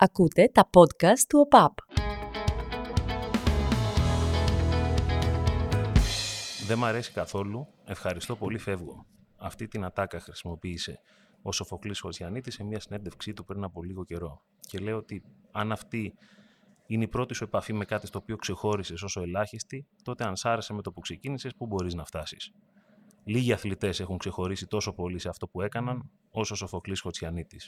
Ακούτε 0.00 0.50
τα 0.52 0.70
podcast 0.72 1.18
του 1.28 1.38
ΟΠΑΠ. 1.38 1.72
Δεν 6.66 6.78
μ' 6.78 6.84
αρέσει 6.84 7.12
καθόλου. 7.12 7.66
Ευχαριστώ 7.84 8.36
πολύ, 8.36 8.58
φεύγω. 8.58 9.06
Αυτή 9.36 9.68
την 9.68 9.84
ατάκα 9.84 10.20
χρησιμοποίησε 10.20 11.00
ο 11.42 11.52
Σοφοκλής 11.52 12.00
Χωζιανίτης 12.00 12.54
σε 12.54 12.64
μια 12.64 12.80
συνέντευξή 12.80 13.32
του 13.32 13.44
πριν 13.44 13.64
από 13.64 13.82
λίγο 13.82 14.04
καιρό. 14.04 14.42
Και 14.60 14.78
λέω 14.78 14.96
ότι 14.96 15.22
αν 15.52 15.72
αυτή 15.72 16.14
είναι 16.86 17.04
η 17.04 17.08
πρώτη 17.08 17.34
σου 17.34 17.44
επαφή 17.44 17.72
με 17.72 17.84
κάτι 17.84 18.06
στο 18.06 18.18
οποίο 18.18 18.36
ξεχώρισες 18.36 19.02
όσο 19.02 19.20
ελάχιστη, 19.20 19.86
τότε 20.02 20.24
αν 20.24 20.36
σ' 20.36 20.44
άρεσε 20.44 20.72
με 20.72 20.82
το 20.82 20.92
που 20.92 21.00
ξεκίνησες, 21.00 21.54
πού 21.54 21.66
μπορείς 21.66 21.94
να 21.94 22.04
φτάσεις. 22.04 22.52
Λίγοι 23.24 23.52
αθλητές 23.52 24.00
έχουν 24.00 24.18
ξεχωρίσει 24.18 24.66
τόσο 24.66 24.92
πολύ 24.92 25.18
σε 25.18 25.28
αυτό 25.28 25.48
που 25.48 25.62
έκαναν, 25.62 26.10
όσο 26.30 26.54
ο 26.54 26.56
Σοφοκλής 26.56 27.00
Χωτσιανίτη. 27.00 27.58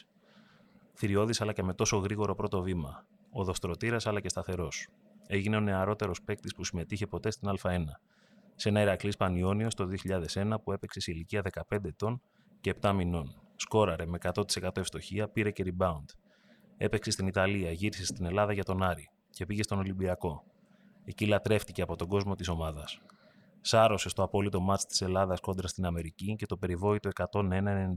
Θηριώδης 0.94 1.40
αλλά 1.40 1.52
και 1.52 1.62
με 1.62 1.74
τόσο 1.74 1.96
γρήγορο 1.96 2.34
πρώτο 2.34 2.62
βήμα. 2.62 3.06
Οδοστρωτήρα 3.30 3.96
αλλά 4.04 4.20
και 4.20 4.28
σταθερός. 4.28 4.88
Έγινε 5.26 5.56
ο 5.56 5.60
νεαρότερος 5.60 6.22
παίκτης 6.22 6.54
που 6.54 6.64
συμμετείχε 6.64 7.06
ποτέ 7.06 7.30
στην 7.30 7.50
Α1. 7.62 7.84
Σε 8.54 8.68
ένα 8.68 8.80
Ηρακλής 8.80 9.16
Πανιόνιος 9.16 9.74
το 9.74 9.88
2001 10.34 10.54
που 10.64 10.72
έπαιξε 10.72 11.00
σε 11.00 11.10
ηλικία 11.12 11.42
15 11.68 11.84
ετών 11.84 12.20
και 12.60 12.74
7 12.80 12.92
μηνών. 12.94 13.34
Σκόραρε 13.56 14.06
με 14.06 14.18
100% 14.20 14.76
ευστοχία, 14.76 15.28
πήρε 15.28 15.50
και 15.50 15.64
rebound. 15.66 16.04
Έπαιξε 16.76 17.10
στην 17.10 17.26
Ιταλία, 17.26 17.70
γύρισε 17.70 18.04
στην 18.04 18.24
Ελλάδα 18.24 18.52
για 18.52 18.64
τον 18.64 18.82
Άρη 18.82 19.10
και 19.30 19.46
πήγε 19.46 19.62
στον 19.62 19.78
Ολυμπιακό. 19.78 20.44
Εκεί 21.04 21.26
λατρεύτηκε 21.26 21.82
από 21.82 21.96
τον 21.96 22.08
κόσμο 22.08 22.34
της 22.34 22.48
ομάδας. 22.48 23.00
Σάρωσε 23.60 24.08
στο 24.08 24.22
απόλυτο 24.22 24.60
μάτς 24.60 24.86
της 24.86 25.00
Ελλάδας 25.00 25.40
κόντρα 25.40 25.68
στην 25.68 25.84
Αμερική 25.86 26.36
και 26.36 26.46
το 26.46 26.56
περιβόητο 26.56 27.10
101-95. 27.32 27.94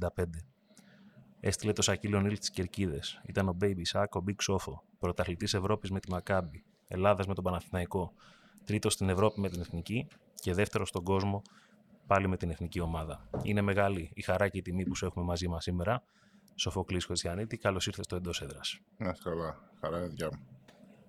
Έστειλε 1.46 1.74
το 1.74 1.82
Σακύλο 1.82 2.22
Νίλ 2.22 2.36
στις 2.36 2.50
κερκίδες. 2.50 3.22
Ήταν 3.26 3.48
ο 3.48 3.58
Baby 3.62 3.82
Σάκ, 3.82 4.16
ο 4.16 4.24
Big 4.28 4.36
Σόφο. 4.42 4.84
Πρωταθλητής 5.00 5.54
Ευρώπης 5.54 5.92
με 5.92 6.00
τη 6.00 6.10
Μακάμπη. 6.10 6.64
Ελλάδας 6.88 7.28
με 7.28 7.34
τον 7.34 7.44
Παναθηναϊκό. 7.44 8.14
Τρίτος 8.66 8.94
στην 8.94 9.10
Ευρώπη 9.10 9.40
με 9.40 9.50
την 9.50 9.62
Εθνική 9.62 10.08
και 10.36 10.54
δεύτερος 10.54 10.90
στον 10.90 11.04
κόσμο 11.04 11.42
πάλι 12.08 12.28
με 12.28 12.38
την 12.38 12.50
Εθνική 12.50 12.80
Ομάδα. 12.80 13.30
Είναι 13.44 13.62
μεγάλη 13.62 14.12
η 14.14 14.22
χαρά 14.22 14.48
και 14.50 14.58
η 14.58 14.62
τιμή 14.62 14.84
που 14.84 14.96
σου 14.96 15.06
έχουμε 15.06 15.26
μαζί 15.26 15.48
μας 15.48 15.64
σήμερα. 15.64 16.04
Σοφοκλής 16.56 17.06
Χωτσιανίτη, 17.06 17.58
καλώς 17.58 17.88
ήρθες 17.88 18.06
στο 18.06 18.16
εντός 18.16 18.42
έδρας. 18.42 18.80
Να 18.98 19.14
καλά. 19.24 19.72
Χαρά 19.82 19.98
είναι 19.98 20.08
δικιά 20.08 20.30
μου. 20.34 20.48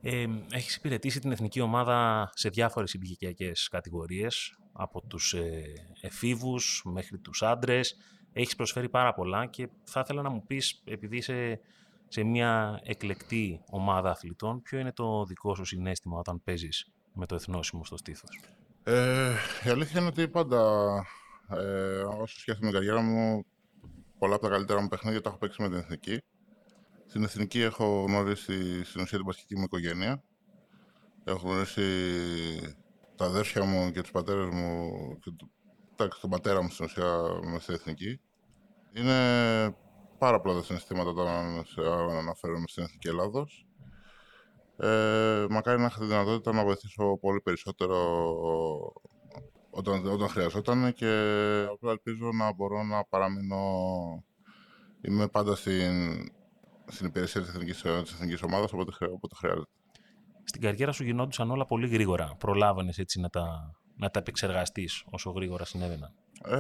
Ε, 0.01 0.27
έχεις 0.51 0.77
υπηρετήσει 0.77 1.21
την 1.21 1.33
εθνική 1.33 1.61
ομάδα 1.61 2.31
σε 2.35 2.49
διάφορες 2.49 2.95
ηλικιακές 2.95 3.69
κατηγορίες, 3.69 4.59
από 4.73 5.01
τους 5.07 5.35
ε, 5.35 5.63
εφήβους 6.01 6.83
μέχρι 6.85 7.19
τους 7.19 7.43
άντρες. 7.43 7.97
Έχεις 8.37 8.57
προσφέρει 8.57 8.89
πάρα 8.89 9.15
πολλά 9.15 9.47
και 9.47 9.69
θα 9.85 10.01
ήθελα 10.01 10.23
να 10.23 10.31
μου 10.31 10.45
πεις, 10.47 10.83
επειδή 10.85 11.17
είσαι 11.17 11.61
σε 12.09 12.23
μια 12.23 12.81
εκλεκτή 12.85 13.61
ομάδα 13.67 14.11
αθλητών, 14.11 14.63
ποιο 14.63 14.79
είναι 14.79 14.93
το 14.93 15.25
δικό 15.25 15.55
σου 15.55 15.65
συνέστημα 15.65 16.19
όταν 16.19 16.43
παίζεις 16.45 16.93
με 17.13 17.27
το 17.27 17.35
εθνόσημο 17.35 17.85
στο 17.85 17.97
στήθος; 17.97 18.41
Ε, 18.85 19.33
η 19.67 19.69
αλήθεια 19.69 20.01
είναι 20.01 20.09
ότι 20.09 20.29
πάντα, 20.29 20.93
ε, 21.49 22.01
όσο 22.01 22.41
σκέφτομαι 22.41 22.71
την 22.71 22.81
καριέρα 22.81 23.01
μου, 23.01 23.45
πολλά 24.19 24.35
από 24.35 24.45
τα 24.45 24.51
καλύτερα 24.51 24.81
μου 24.81 24.89
παιχνίδια 24.89 25.21
τα 25.21 25.29
έχω 25.29 25.39
παίξει 25.39 25.63
με 25.63 25.69
την 25.69 25.77
εθνική. 25.77 26.19
Στην 27.07 27.23
Εθνική 27.23 27.61
έχω 27.61 28.05
γνωρίσει 28.09 28.85
στην 28.85 29.03
ουσία 29.03 29.17
την 29.19 29.27
πασχική 29.27 29.57
μου 29.57 29.63
οικογένεια. 29.63 30.23
Έχω 31.25 31.49
γνωρίσει 31.49 31.83
τα 33.17 33.25
αδέρφια 33.25 33.65
μου 33.65 33.91
και 33.91 34.01
τους 34.01 34.11
πατέρες 34.11 34.49
μου 34.49 34.91
και 35.21 35.31
το, 35.97 36.09
τον 36.21 36.31
πατέρα 36.31 36.63
μου 36.63 36.71
στην 36.71 36.85
ουσία 36.85 37.23
με 37.43 37.59
στην 37.59 37.75
Εθνική. 37.75 38.21
Είναι 38.93 39.77
πάρα 40.19 40.41
πολλά 40.41 40.55
τα 40.55 40.63
συναισθήματα 40.63 41.11
όταν 41.11 41.27
αναφέρομαι 42.17 42.67
στην 42.67 42.83
Εθνική 42.83 43.09
Ελλάδος. 43.09 43.67
Ε, 44.77 45.47
μακάρι 45.51 45.81
να 45.81 45.87
είχα 45.87 45.99
τη 45.99 46.07
δυνατότητα 46.07 46.53
να 46.53 46.65
βοηθήσω 46.65 47.19
πολύ 47.21 47.41
περισσότερο 47.41 47.99
όταν, 49.71 50.07
όταν 50.07 50.29
χρειαζόταν 50.29 50.93
και 50.93 51.07
απλά 51.73 51.91
ελπίζω 51.91 52.31
να 52.33 52.53
μπορώ 52.53 52.83
να 52.83 53.05
παραμείνω 53.05 53.63
Είμαι 55.07 55.29
πάντα 55.29 55.55
στην 55.55 55.93
στην 56.87 57.07
υπηρεσία 57.07 57.41
της 57.41 57.51
εθνικής 57.51 57.85
εθνικής 57.85 58.43
ομάδας, 58.43 58.73
όποτε, 58.73 58.93
όποτε 59.13 59.35
χρειάζεται. 59.35 59.71
Στην 60.45 60.61
καριέρα 60.61 60.93
σου 60.93 61.05
γινόντουσαν 61.05 61.51
όλα 61.51 61.67
πολύ 61.67 61.89
γρήγορα. 61.89 62.37
Προλάβανε 62.39 62.93
έτσι 62.97 63.21
να 63.21 63.29
τα, 63.29 63.75
να 63.97 64.11
τα 64.11 64.19
επεξεργαστείς 64.19 65.05
όσο 65.11 65.31
γρήγορα 65.31 65.65
συνέβαιναν; 65.65 66.13
Ε, 66.45 66.57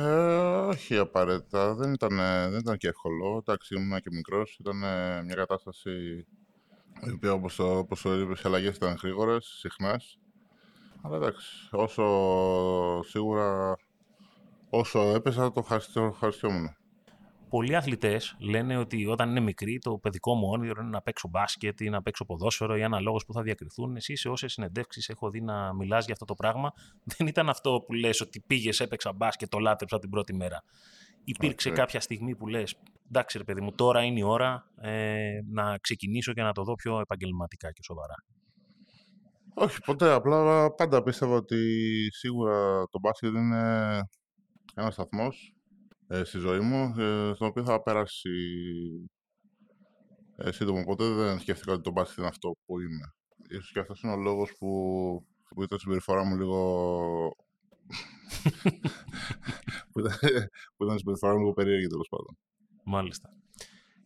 όχι 0.66 0.96
απαραίτητα. 0.96 1.74
Δεν 1.74 1.92
ήταν, 1.92 2.16
δεν 2.50 2.58
ήταν 2.58 2.76
και 2.76 2.88
εύκολο. 2.88 3.36
Εντάξει, 3.36 3.74
ήμουν 3.74 4.00
και 4.00 4.10
μικρός. 4.12 4.56
Ήταν 4.60 4.76
μια 5.24 5.34
κατάσταση 5.34 6.26
η 7.06 7.10
οποία, 7.10 7.32
όπως 7.32 7.56
το 8.02 8.12
είπες, 8.18 8.40
οι 8.40 8.46
αλλαγές 8.46 8.76
ήταν 8.76 8.98
γρήγορες, 9.02 9.56
συχνές. 9.58 10.18
Αλλά 11.02 11.16
εντάξει, 11.16 11.68
όσο 11.70 12.04
σίγουρα 13.02 13.76
όσο 14.70 15.00
έπεσα, 15.00 15.52
το 15.52 15.62
χαριστιόμουν 16.18 16.76
πολλοί 17.54 17.76
αθλητές 17.76 18.36
λένε 18.38 18.76
ότι 18.76 19.06
όταν 19.06 19.30
είναι 19.30 19.40
μικροί, 19.40 19.78
το 19.78 19.98
παιδικό 19.98 20.34
μου 20.34 20.48
όνειρο 20.48 20.80
είναι 20.82 20.90
να 20.90 21.02
παίξω 21.02 21.28
μπάσκετ 21.28 21.80
ή 21.80 21.88
να 21.88 22.02
παίξω 22.02 22.24
ποδόσφαιρο 22.24 22.76
ή 22.76 22.80
ένα 22.80 23.00
λόγος 23.00 23.24
που 23.24 23.32
θα 23.32 23.42
διακριθούν. 23.42 23.96
Εσύ 23.96 24.16
σε 24.16 24.28
όσες 24.28 24.52
συνεντεύξεις 24.52 25.08
έχω 25.08 25.30
δει 25.30 25.40
να 25.40 25.74
μιλάς 25.74 26.04
για 26.04 26.12
αυτό 26.12 26.24
το 26.24 26.34
πράγμα, 26.34 26.72
δεν 27.16 27.26
ήταν 27.26 27.48
αυτό 27.48 27.82
που 27.86 27.92
λες 27.92 28.20
ότι 28.20 28.40
πήγες, 28.46 28.80
έπαιξα 28.80 29.12
μπάσκετ, 29.12 29.48
το 29.50 29.58
λάτρεψα 29.58 29.98
την 29.98 30.10
πρώτη 30.10 30.34
μέρα. 30.34 30.62
Υπήρξε 31.24 31.70
okay. 31.70 31.74
κάποια 31.74 32.00
στιγμή 32.00 32.36
που 32.36 32.46
λες, 32.46 32.74
εντάξει 33.08 33.38
ρε 33.38 33.44
παιδί 33.44 33.60
μου, 33.60 33.72
τώρα 33.72 34.02
είναι 34.02 34.18
η 34.18 34.22
ώρα 34.22 34.66
ε, 34.80 35.40
να 35.50 35.78
ξεκινήσω 35.78 36.32
και 36.32 36.42
να 36.42 36.52
το 36.52 36.62
δω 36.62 36.74
πιο 36.74 37.00
επαγγελματικά 37.00 37.72
και 37.72 37.82
σοβαρά. 37.82 38.14
Όχι, 39.54 39.80
ποτέ. 39.80 40.12
Απλά 40.12 40.70
πάντα 40.74 41.02
πίστευα 41.02 41.34
ότι 41.34 41.58
σίγουρα 42.12 42.84
το 42.90 42.98
μπάσκετ 42.98 43.34
είναι 43.34 44.00
ένα 44.74 44.90
σταθμός 44.90 45.54
ε, 46.08 46.24
στη 46.24 46.38
ζωή 46.38 46.60
μου, 46.60 46.94
ε, 46.98 47.32
στον 47.34 47.46
οποίο 47.48 47.64
θα 47.64 47.82
περάσει 47.82 48.30
ε, 50.36 50.52
σύντομα. 50.52 50.80
Οπότε 50.80 51.08
δεν 51.08 51.40
σκέφτηκα 51.40 51.72
ότι 51.72 51.82
το 51.82 51.90
μπάσκετ 51.90 52.18
είναι 52.18 52.26
αυτό 52.26 52.54
που 52.66 52.80
είμαι. 52.80 53.14
Ίσως 53.48 53.72
και 53.72 53.80
αυτός 53.80 54.02
είναι 54.02 54.12
ο 54.12 54.16
λόγος 54.16 54.52
που, 54.58 54.68
που 55.54 55.62
ήταν 55.62 55.78
συμπεριφορά 55.78 56.24
μου 56.24 56.36
λίγο... 56.36 56.58
που, 59.92 60.00
ήταν, 60.00 60.12
που 60.76 60.84
ήταν 60.84 60.98
συμπεριφορά 60.98 61.32
μου 61.32 61.38
λίγο 61.38 61.52
περίεργη 61.52 61.86
τέλος 61.86 62.08
πάντων. 62.08 62.38
Μάλιστα. 62.84 63.28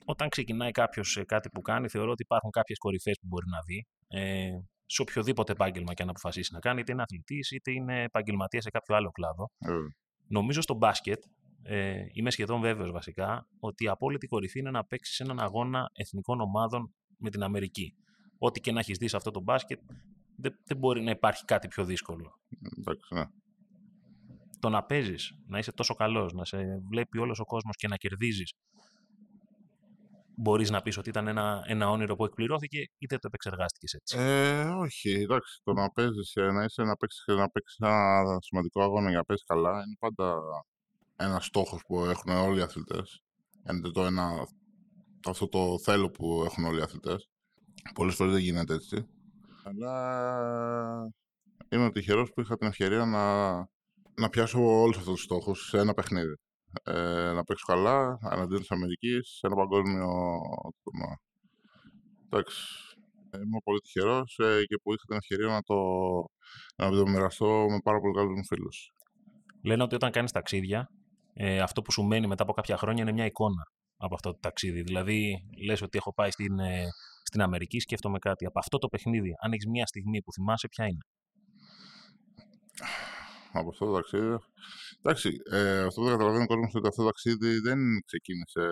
Όταν 0.05 0.29
ξεκινάει 0.29 0.71
κάποιος 0.71 1.23
κάτι 1.27 1.49
που 1.49 1.61
κάνει, 1.61 1.89
θεωρώ 1.89 2.11
ότι 2.11 2.23
υπάρχουν 2.23 2.51
κάποιες 2.51 2.79
κορυφές 2.79 3.19
που 3.21 3.27
μπορεί 3.27 3.47
να 3.49 3.59
δει. 3.61 3.87
Ε, 4.09 4.51
σε 4.87 5.03
οποιοδήποτε 5.03 5.53
επάγγελμα 5.53 5.95
και 5.95 6.03
αν 6.03 6.09
αποφασίσει 6.09 6.53
να 6.53 6.59
κάνει, 6.59 6.81
είτε 6.81 6.93
είναι 6.93 7.03
αθλητής 7.03 7.51
είτε 7.51 7.73
είναι 7.73 8.03
επαγγελματία 8.03 8.61
σε 8.61 8.71
κάποιο 8.71 8.97
άλλο 8.97 9.11
κλάδο. 9.11 9.51
Νομίζω 10.29 10.61
στο 10.61 10.75
μπάσκετ 10.75 11.23
ε, 11.63 12.05
είμαι 12.13 12.31
σχεδόν 12.31 12.61
βέβαιος 12.61 12.91
βασικά 12.91 13.49
ότι 13.61 13.85
η 13.85 13.89
απόλυτη 13.89 14.27
κορυφή 14.27 14.59
είναι 14.59 14.71
να 14.71 14.85
παίξεις 14.85 15.15
σε 15.15 15.23
έναν 15.23 15.41
αγώνα 15.41 15.91
εθνικών 15.93 16.41
ομάδων 16.41 16.95
με 17.19 17.31
την 17.31 17.43
Αμερική. 17.43 17.95
Ό,τι 18.39 18.61
και 18.61 18.73
να 18.73 18.79
έχεις 18.79 18.99
δει 18.99 19.09
σε 19.09 19.17
αυτό 19.17 19.31
το 19.31 19.41
μπάσκετ, 19.41 19.81
δεν, 20.37 20.59
δεν 20.65 20.77
μπορεί 20.77 21.03
να 21.03 21.11
υπάρχει 21.11 21.45
κάτι 21.45 21.69
πιο 21.69 21.85
δύσκολο. 21.85 22.41
Εντάξει, 22.79 23.15
ναι. 23.15 23.25
Το 24.61 24.69
να 24.69 24.85
παίζεις, 24.85 25.35
να 25.47 25.59
είσαι 25.59 25.73
τόσο 25.73 25.95
καλός, 25.95 26.33
να 26.33 26.45
σε 26.45 26.59
βλέπει 26.91 27.19
όλος 27.19 27.39
ο 27.41 27.45
κόσμος 27.45 27.77
και 27.77 27.89
να 27.89 27.97
κερδίζεις. 27.97 28.53
Μπορείς 30.41 30.71
να 30.71 30.83
πεις 30.83 30.99
ότι 30.99 31.09
ήταν 31.09 31.27
ένα, 31.27 31.65
ένα 31.67 31.91
όνειρο 31.91 32.17
που 32.17 32.25
εκπληρώθηκε, 32.25 32.79
είτε 32.99 33.17
το 33.17 33.27
επεξεργάστηκες 33.27 33.93
έτσι; 33.93 34.17
Ε, 34.19 34.65
όχι, 34.65 35.11
εντάξει. 35.11 35.61
Το 35.65 35.73
να 35.73 35.91
παίζεις, 35.91 36.35
ε, 36.35 36.51
να 36.51 36.65
είσαι 36.65 36.83
να 36.83 36.97
παίξεις 36.97 37.25
να 37.27 37.51
παίξεις 37.51 37.79
ένα 37.79 38.23
σημαντικό 38.41 38.83
αγώνα 38.83 39.09
για 39.09 39.19
να 39.19 39.25
παίζει 39.25 39.43
καλά, 39.47 39.71
είναι 39.71 39.97
πάντα 39.99 40.41
ένας 41.19 41.45
στόχος 41.45 41.83
που 41.87 42.05
έχουν 42.05 42.33
όλοι 42.33 42.59
οι 42.59 42.63
αθλητές. 42.63 43.23
Είναι 43.71 43.91
το 43.91 44.05
ένα, 44.05 44.49
αυτό 45.29 45.49
το 45.49 45.79
θέλω 45.79 46.11
που 46.11 46.43
έχουν 46.45 46.65
όλοι 46.65 46.79
οι 46.79 46.83
αθλητές. 46.83 47.29
Πολλές 47.95 48.15
φορές 48.15 48.33
δεν 48.33 48.43
γίνεται 48.43 48.75
έτσι. 48.75 49.07
Αλλά 49.65 51.13
είμαι 51.69 51.91
τυχερός 51.91 52.33
που 52.33 52.41
είχα 52.41 52.57
την 52.57 52.69
ευκαιρία 52.69 53.05
να, 53.05 53.57
να 54.15 54.29
πιάσω 54.31 54.81
όλους 54.81 54.97
αυτούς 54.97 55.15
τους 55.15 55.23
στόχους 55.23 55.69
σε 55.69 55.79
ένα 55.79 55.95
παιχνίδι. 55.95 56.35
Ε, 56.83 57.33
να 57.33 57.45
παίξω 57.45 57.65
καλά 57.67 58.19
εναντίον 58.33 58.61
της 58.61 58.71
Αμερικής 58.71 59.29
σε 59.29 59.47
ένα 59.47 59.57
παγκόσμιο 59.57 60.09
τουρνουά. 60.83 61.21
Εντάξει. 62.25 62.83
Είμαι 63.35 63.59
πολύ 63.65 63.79
τυχερός 63.81 64.39
ε, 64.39 64.65
και 64.67 64.79
που 64.83 64.93
είχα 64.93 65.05
την 65.07 65.17
ευκαιρία 65.17 65.47
να 65.47 65.63
το, 65.63 65.77
να 66.77 66.91
το 66.91 67.07
μοιραστώ 67.09 67.67
με 67.71 67.81
πάρα 67.85 68.01
πολύ 68.01 68.15
καλούς 68.15 68.35
μου 68.37 68.45
φίλους. 68.45 68.93
Λένε 69.63 69.83
ότι 69.83 69.95
όταν 69.95 70.11
κάνεις 70.11 70.33
ταξίδια, 70.33 70.91
ε, 71.41 71.61
αυτό 71.61 71.83
που 71.83 71.93
σου 71.93 72.03
μένει 72.03 72.27
μετά 72.27 72.43
από 72.43 72.53
κάποια 72.53 72.77
χρόνια 72.77 73.03
είναι 73.03 73.13
μια 73.13 73.25
εικόνα 73.25 73.63
από 73.97 74.15
αυτό 74.15 74.31
το 74.31 74.39
ταξίδι. 74.41 74.83
Δηλαδή, 74.83 75.45
λες 75.67 75.83
ότι 75.83 75.99
έχω 75.99 76.15
πάει 76.15 76.31
στην, 76.31 76.59
ε, 76.59 76.87
στην 77.23 77.43
Αμερική, 77.43 77.81
σκέφτομαι 77.81 78.19
κάτι. 78.19 78.47
Από 78.47 78.59
αυτό 78.59 78.79
το 78.79 78.89
παιχνίδι, 78.89 79.31
αν 79.43 79.53
έχεις 79.53 79.67
μια 79.67 79.87
στιγμή 79.87 80.23
που 80.23 80.33
θυμάσαι, 80.33 80.69
ποια 80.69 80.87
είναι; 80.87 81.03
Από 83.53 83.69
αυτό 83.69 83.87
το 83.87 83.93
ταξίδι. 83.93 84.37
Εντάξει, 85.03 85.31
ε, 85.51 85.79
αυτό 85.79 86.01
που 86.01 86.07
δεν 86.07 86.13
καταλαβαίνει 86.13 86.43
ο 86.43 86.47
κόσμος 86.47 86.75
ότι 86.75 86.89
αυτό 86.89 87.03
το 87.03 87.09
ταξίδι 87.09 87.59
δεν 87.59 87.79
ξεκίνησε 88.07 88.71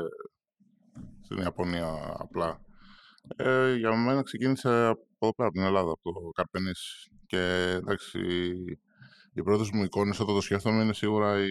στην 1.23 1.39
Ιαπωνία 1.39 2.17
απλά. 2.19 2.61
Ε, 3.37 3.75
για 3.75 3.97
μένα 3.97 4.23
ξεκίνησε 4.23 4.69
από 4.69 5.07
εδώ 5.19 5.35
πέρα, 5.35 5.49
από 5.49 5.59
την 5.59 5.67
Ελλάδα, 5.67 5.91
από 5.91 6.13
το 6.13 6.31
Καρπενήσι. 6.35 7.11
Και 7.27 7.73
εντάξει, 7.77 8.19
οι 9.33 9.43
πρώτες 9.43 9.71
μου 9.71 9.83
εικόνες 9.83 10.21
όταν 10.21 10.35
το 10.35 10.41
σκέφτομαι 10.41 10.83
είναι 10.83 10.93
σίγουρα 10.93 11.41
οι, 11.41 11.49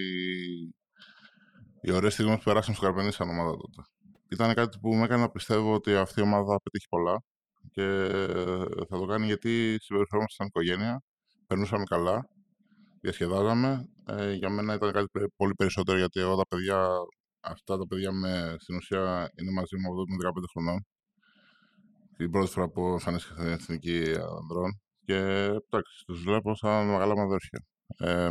οι 1.86 1.92
ωραίες 1.92 2.14
στιγμές 2.14 2.38
που 2.38 2.44
περάσαμε 2.44 2.76
στο 2.76 2.86
Καρπενήσι 2.86 3.16
σαν 3.16 3.30
ομάδα 3.30 3.52
τότε. 3.52 3.82
Ήταν 4.30 4.54
κάτι 4.54 4.78
που 4.80 4.96
με 4.96 5.04
έκανε 5.04 5.22
να 5.22 5.30
πιστεύω 5.30 5.74
ότι 5.74 5.96
αυτή 5.96 6.20
η 6.20 6.24
ομάδα 6.24 6.52
θα 6.52 6.62
πετύχει 6.62 6.88
πολλά 6.90 7.24
και 7.72 8.08
θα 8.90 8.98
το 8.98 9.06
κάνει 9.06 9.26
γιατί 9.26 9.78
συμπεριφερόμαστε 9.80 10.36
σαν 10.36 10.48
οικογένεια, 10.48 11.04
περνούσαμε 11.48 11.84
καλά, 11.84 12.30
διασκεδάζαμε. 13.02 13.90
Ε, 14.08 14.34
για 14.34 14.50
μένα 14.50 14.74
ήταν 14.74 14.92
κάτι 14.92 15.10
πολύ 15.36 15.54
περισσότερο 15.54 15.98
γιατί 15.98 16.20
εγώ 16.20 16.36
τα 16.36 16.46
παιδιά, 16.48 16.88
αυτά 17.40 17.78
τα 17.78 17.88
παιδιά 17.88 18.12
με, 18.12 18.56
στην 18.60 18.76
ουσία 18.76 19.32
είναι 19.40 19.52
μαζί 19.52 19.76
μου 19.78 19.92
από 19.92 20.04
με 20.08 20.30
15 20.30 20.44
χρονών. 20.52 20.86
Την 22.18 22.32
πρώτη 22.32 22.52
φορά 22.52 22.70
που 22.70 22.88
εμφανίστηκα 22.88 23.36
στην 23.36 23.48
Εθνική 23.48 24.04
Ανδρών 24.40 24.82
και 25.06 25.16
εντάξει, 25.16 26.06
τους 26.06 26.24
βλέπω 26.24 26.56
σαν 26.56 26.88
μεγάλα 26.88 27.16
μου 27.16 27.22
αδέρφια. 27.22 27.66
Ε, 27.98 28.30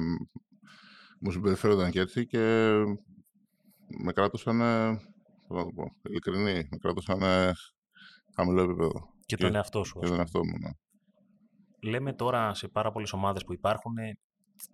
μου 1.20 1.30
συμπεριφέρονταν 1.30 1.90
και 1.90 2.00
έτσι 2.00 2.26
και 2.26 2.72
με 4.04 4.12
κράτουσαν, 4.12 4.58
πώς 5.48 5.56
να 5.58 5.64
το 5.64 5.70
πω, 5.74 5.84
ειλικρινή, 6.02 6.54
με 6.70 6.76
κράτουσαν 6.80 7.20
χαμηλό 8.36 8.62
επίπεδο. 8.62 9.08
Και, 9.26 9.36
τον 9.36 9.54
εαυτό 9.54 9.84
σου. 9.84 9.98
Και 9.98 10.06
τον 10.06 10.18
εαυτό 10.18 10.38
μου, 10.44 10.58
ναι. 10.58 10.70
Λέμε 11.90 12.12
τώρα 12.12 12.54
σε 12.54 12.68
πάρα 12.68 12.92
πολλές 12.92 13.12
ομάδες 13.12 13.44
που 13.44 13.52
υπάρχουν, 13.52 13.94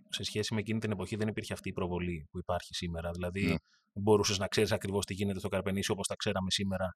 σε 0.08 0.22
σχέση 0.22 0.54
με 0.54 0.60
εκείνη 0.60 0.78
την 0.78 0.90
εποχή 0.90 1.16
δεν 1.16 1.28
υπήρχε 1.28 1.52
αυτή 1.52 1.68
η 1.68 1.72
προβολή 1.72 2.28
που 2.30 2.38
υπάρχει 2.38 2.74
σήμερα. 2.74 3.10
Δηλαδή, 3.10 3.44
Ναι. 3.46 3.54
μπορούσες 3.92 4.38
να 4.38 4.46
ξέρεις 4.46 4.72
ακριβώς 4.72 5.04
τι 5.04 5.14
γίνεται 5.14 5.38
στο 5.38 5.48
Καρπενήσι 5.48 5.90
όπως 5.90 6.06
τα 6.06 6.16
ξέραμε 6.16 6.50
σήμερα. 6.50 6.88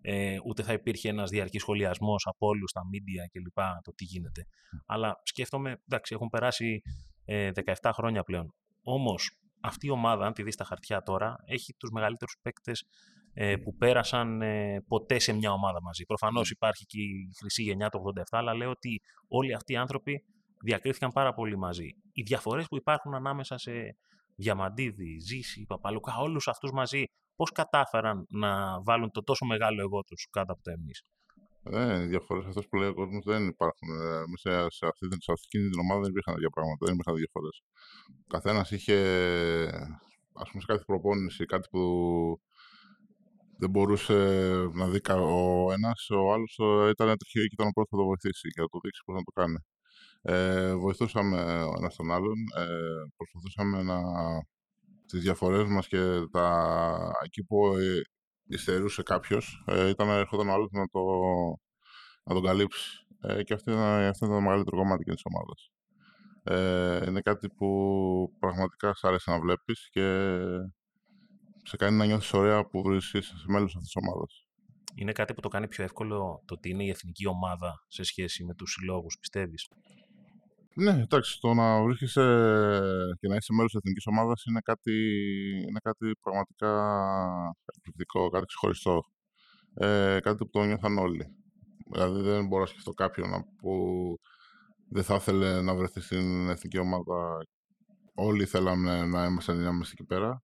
Ε, 0.00 0.36
ούτε 0.46 0.62
θα 0.62 0.72
υπήρχε 0.72 1.08
ένας 1.08 1.30
διαρκής 1.30 1.60
σχολιασμός 1.60 2.26
από 2.26 2.46
όλους 2.46 2.72
τα 2.72 2.80
media 2.80 3.24
κλπ. 3.32 3.82
το 3.82 3.92
τι 3.94 4.04
γίνεται. 4.04 4.46
Αλλά 4.86 5.20
σκέφτομαι, 5.22 5.76
εντάξει, 5.88 6.14
έχουν 6.14 6.28
περάσει 6.28 6.80
ε, 7.24 7.50
17 7.80 7.90
χρόνια 7.92 8.22
πλέον. 8.22 8.54
Όμως, 8.82 9.38
αυτή 9.60 9.86
η 9.86 9.90
ομάδα, 9.90 10.26
αν 10.26 10.32
τη 10.32 10.42
δεις 10.42 10.54
στα 10.54 10.64
χαρτιά 10.64 11.02
τώρα, 11.02 11.36
έχει 11.46 11.74
τους 11.74 11.90
μεγαλύτερους 11.90 12.36
παίκτες 12.42 12.84
ε, 13.34 13.56
που 13.56 13.76
πέρασαν 13.76 14.42
ε, 14.42 14.80
ποτέ 14.88 15.18
σε 15.18 15.32
μια 15.32 15.52
ομάδα 15.52 15.82
μαζί. 15.82 16.04
Προφανώς 16.04 16.50
υπάρχει 16.50 16.84
και 16.84 17.00
η 17.00 17.30
χρυσή 17.38 17.62
γενιά 17.62 17.88
του 17.88 18.12
87, 18.16 18.22
αλλά 18.30 18.54
λέω 18.54 18.70
ότι 18.70 19.00
όλοι 19.28 19.54
αυτοί 19.54 19.72
οι 19.72 19.76
άνθρωποι 19.76 20.24
διακρίθηκαν 20.64 21.10
πάρα 21.12 21.34
πολύ 21.34 21.58
μαζί. 21.58 21.88
Οι 22.12 22.22
διαφορές 22.22 22.66
που 22.66 22.76
υπάρχουν 22.76 23.14
ανάμεσα 23.14 23.58
σε 23.58 23.72
Διαμαντίδη, 24.36 25.18
Ζήση, 25.18 25.64
Παπαλουκά, 25.68 26.16
όλους 26.16 26.48
αυτούς 26.48 26.70
μαζί, 26.72 27.04
πώς 27.36 27.52
κατάφεραν 27.52 28.26
να 28.28 28.82
βάλουν 28.82 29.10
το 29.10 29.22
τόσο 29.22 29.44
μεγάλο 29.44 29.80
εγώ 29.80 30.02
τους 30.02 30.26
κάτω 30.30 30.52
από 30.52 30.62
το 30.62 30.70
εμείς; 30.70 31.02
Ε, 31.72 32.02
οι 32.02 32.06
διαφορές 32.06 32.44
αυτές 32.46 32.68
που 32.68 32.76
λέει 32.76 32.88
ο 32.88 32.94
κόσμος 32.94 33.24
δεν 33.24 33.46
υπάρχουν. 33.48 33.88
Ε, 34.00 34.16
εμείς 34.16 34.40
σε, 34.40 34.50
σε, 34.68 34.86
αυτή, 34.86 35.08
την- 35.08 35.20
σε 35.20 35.32
αυτήν 35.32 35.70
την 35.70 35.80
ομάδα 35.80 36.00
δεν 36.00 36.10
υπήρχαν 36.10 36.34
τέτοια 36.34 36.50
πράγματα, 36.50 36.84
δεν 36.86 36.94
υπήρχαν 36.94 37.14
διαφορές. 37.16 37.62
Ο 38.24 38.26
καθένας 38.28 38.70
είχε, 38.70 38.96
ας 40.32 40.48
πούμε, 40.50 40.60
σε 40.62 40.66
κάθε 40.66 40.84
προπόνηση 40.86 41.44
κάτι 41.44 41.68
που 41.70 41.82
δεν 43.58 43.70
μπορούσε 43.70 44.14
να 44.74 44.88
δει 44.88 45.00
κα- 45.00 45.20
ο 45.20 45.72
ένας, 45.72 46.10
ο 46.10 46.32
άλλος 46.32 46.58
ήταν 46.90 47.16
τυχαίο 47.16 47.42
και 47.46 47.54
ήταν 47.58 47.66
ο 47.66 47.70
πρώτος 47.70 47.88
που 47.90 47.96
θα 47.96 48.02
το 48.02 48.04
βοηθήσει 48.08 48.48
και 48.48 48.60
θα 48.60 48.66
του 48.68 48.80
δείξει 48.82 49.02
πώς 49.04 49.14
να 49.16 49.22
το 49.22 49.30
κάνει. 49.40 49.58
Ε, 50.22 50.74
βοηθούσαμε 50.74 51.62
ο 51.62 51.72
ένας 51.78 51.96
τον 51.96 52.12
άλλον, 52.12 52.38
ε, 52.56 52.66
προσπαθούσαμε 53.16 53.82
να 53.82 53.98
τις 55.06 55.20
διαφορές 55.22 55.68
μας 55.68 55.88
και 55.88 56.02
τα, 56.30 57.12
εκεί 57.24 57.44
που 57.44 57.76
ε, 57.76 58.00
υστερούσε 58.48 59.02
κάποιος, 59.02 59.64
ε, 59.66 59.88
ήταν 59.88 60.06
να 60.06 60.14
έρχονταν 60.14 60.48
ο 60.48 60.52
άλλος 60.52 60.70
να, 60.70 60.86
το, 60.86 61.00
να 62.24 62.34
τον 62.34 62.42
καλύψει. 62.42 63.06
Ε, 63.20 63.42
και 63.42 63.54
αυτό 63.54 63.70
ήταν, 63.70 63.82
αυτό 63.82 64.26
ήταν 64.26 64.38
το 64.38 64.44
μεγαλύτερο 64.44 64.76
κομμάτι 64.76 65.04
και 65.04 65.12
της 65.12 65.22
ομάδας. 65.24 65.70
Ε, 66.42 67.06
είναι 67.08 67.20
κάτι 67.20 67.48
που 67.48 67.68
πραγματικά 68.38 68.94
σ' 68.94 69.04
άρεσε 69.04 69.30
να 69.30 69.40
βλέπεις 69.40 69.88
και 69.90 70.36
σε 71.62 71.76
κάνει 71.76 71.96
να 71.96 72.04
νιώθεις 72.04 72.32
ωραία 72.32 72.64
που 72.68 72.82
βρίσκεις 72.82 73.44
μέλος 73.46 73.74
αυτής 73.76 73.92
της 73.92 74.02
ομάδας. 74.04 74.46
Είναι 74.94 75.12
κάτι 75.12 75.34
που 75.34 75.40
το 75.40 75.48
κάνει 75.48 75.68
πιο 75.68 75.84
εύκολο 75.84 76.42
το 76.46 76.54
ότι 76.54 76.68
είναι 76.70 76.84
η 76.84 76.88
εθνική 76.88 77.26
ομάδα 77.26 77.84
σε 77.88 78.02
σχέση 78.02 78.44
με 78.44 78.54
τους 78.54 78.72
συλλόγους, 78.72 79.18
πιστεύεις; 79.20 79.68
Ναι, 80.80 80.90
εντάξει, 80.90 81.40
το 81.40 81.54
να 81.54 81.82
βρίσκεσαι 81.82 82.20
και 83.20 83.28
να 83.28 83.36
είσαι 83.36 83.52
μέλος 83.52 83.70
της 83.72 83.80
εθνικής 83.80 84.06
ομάδας 84.06 84.44
είναι 84.44 84.60
κάτι, 84.60 84.92
είναι 85.68 85.78
κάτι 85.82 86.12
πραγματικά 86.22 86.72
εκπληκτικό, 87.76 88.28
κάτι 88.28 88.46
ξεχωριστό. 88.46 89.02
Ε, 89.74 90.18
κάτι 90.22 90.36
που 90.36 90.50
το 90.50 90.64
νιώθαν 90.64 90.98
όλοι. 90.98 91.26
Δηλαδή 91.92 92.20
δεν 92.20 92.46
μπορώ 92.46 92.62
να 92.62 92.68
σκεφτώ 92.68 92.90
κάποιον 92.92 93.30
να- 93.30 93.44
που 93.60 93.72
δεν 94.90 95.02
θα 95.02 95.14
ήθελε 95.14 95.62
να 95.62 95.74
βρεθεί 95.74 96.00
στην 96.00 96.48
εθνική 96.48 96.78
ομάδα. 96.78 97.38
Όλοι 98.14 98.44
θέλαμε 98.44 99.06
να 99.06 99.24
είμαστε, 99.24 99.52
να 99.52 99.68
είμαστε 99.68 99.94
εκεί 99.98 100.04
πέρα. 100.04 100.42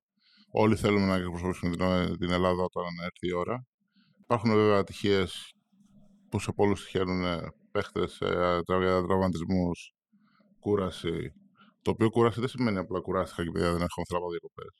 Όλοι 0.50 0.76
θέλουμε 0.76 1.06
να 1.06 1.14
εκπροσωπήσουμε 1.14 1.76
την, 1.76 2.18
την 2.18 2.30
Ελλάδα 2.30 2.62
όταν 2.62 2.84
έρθει 3.02 3.26
η 3.28 3.34
ώρα. 3.34 3.66
Υπάρχουν 4.22 4.50
βέβαια 4.50 4.78
ατυχίες 4.78 5.52
που 6.28 6.40
σε 6.40 6.52
πολλούς 6.52 6.84
τυχαίνουν 6.84 7.40
παίχτες, 7.72 8.18
τραυματισμούς, 9.06 9.93
κούραση. 10.64 11.32
Το 11.82 11.90
οποίο 11.90 12.10
κούραση 12.10 12.40
δεν 12.40 12.48
σημαίνει 12.48 12.78
απλά 12.78 13.00
κουράστηκα 13.00 13.42
και 13.44 13.50
παιδιά 13.50 13.72
δεν 13.72 13.82
έχω 13.82 14.02
θέλω 14.08 14.20
να 14.20 14.24
πάω 14.24 14.30
διακοπές. 14.36 14.72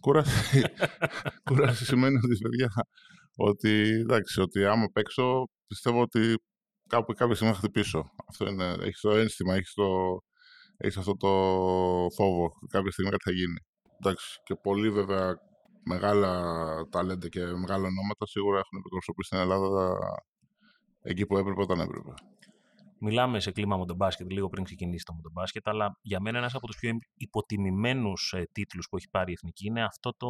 Κούραση, 0.00 0.62
κούραση 1.48 1.84
σημαίνει 1.84 2.16
ότι 2.16 2.36
παιδιά 2.42 2.70
ότι 3.36 3.72
εντάξει, 4.04 4.40
ότι 4.40 4.64
άμα 4.64 4.86
παίξω 4.92 5.48
πιστεύω 5.66 6.00
ότι 6.00 6.34
κάπου 6.88 7.12
κάποια 7.12 7.34
στιγμή 7.34 7.52
θα 7.54 7.58
χτυπήσω. 7.58 8.10
Αυτό 8.28 8.48
είναι, 8.48 8.76
έχεις 8.80 9.00
το 9.00 9.10
ένστημα, 9.10 9.54
έχεις, 9.54 9.72
το, 9.74 9.86
έχεις 10.76 10.96
αυτό 10.96 11.16
το 11.16 11.28
φόβο, 12.16 12.52
κάποια 12.70 12.90
στιγμή 12.90 13.10
κάτι 13.10 13.24
θα 13.24 13.32
γίνει. 13.32 13.58
Εντάξει, 14.00 14.40
και 14.44 14.54
πολλοί 14.54 14.90
βέβαια 14.90 15.36
μεγάλα 15.84 16.32
ταλέντα 16.90 17.28
και 17.28 17.40
μεγάλα 17.40 17.86
ονόματα 17.92 18.26
σίγουρα 18.26 18.58
έχουν 18.58 18.78
εκπροσωπήσει 18.78 19.28
στην 19.28 19.38
Ελλάδα 19.38 19.98
εκεί 21.02 21.26
που 21.26 21.36
έπρεπε 21.38 21.60
όταν 21.60 21.80
έπρεπε. 21.80 22.12
Μιλάμε 23.00 23.40
σε 23.40 23.50
κλίμα 23.52 23.76
μοντομπάσκετ 23.76 24.30
λίγο 24.32 24.48
πριν 24.48 24.64
ξεκινήσει 24.64 25.04
το 25.04 25.12
μοντομπάσκετ, 25.12 25.68
αλλά 25.68 25.98
για 26.02 26.20
μένα 26.20 26.38
ένας 26.38 26.54
από 26.54 26.66
τους 26.66 26.76
πιο 26.76 26.90
υποτιμημένους 27.14 28.32
ε, 28.36 28.48
τίτλους 28.52 28.88
που 28.88 28.96
έχει 28.96 29.08
πάρει 29.10 29.30
η 29.30 29.34
Εθνική 29.34 29.66
είναι 29.66 29.84
αυτό 29.84 30.14
το 30.16 30.28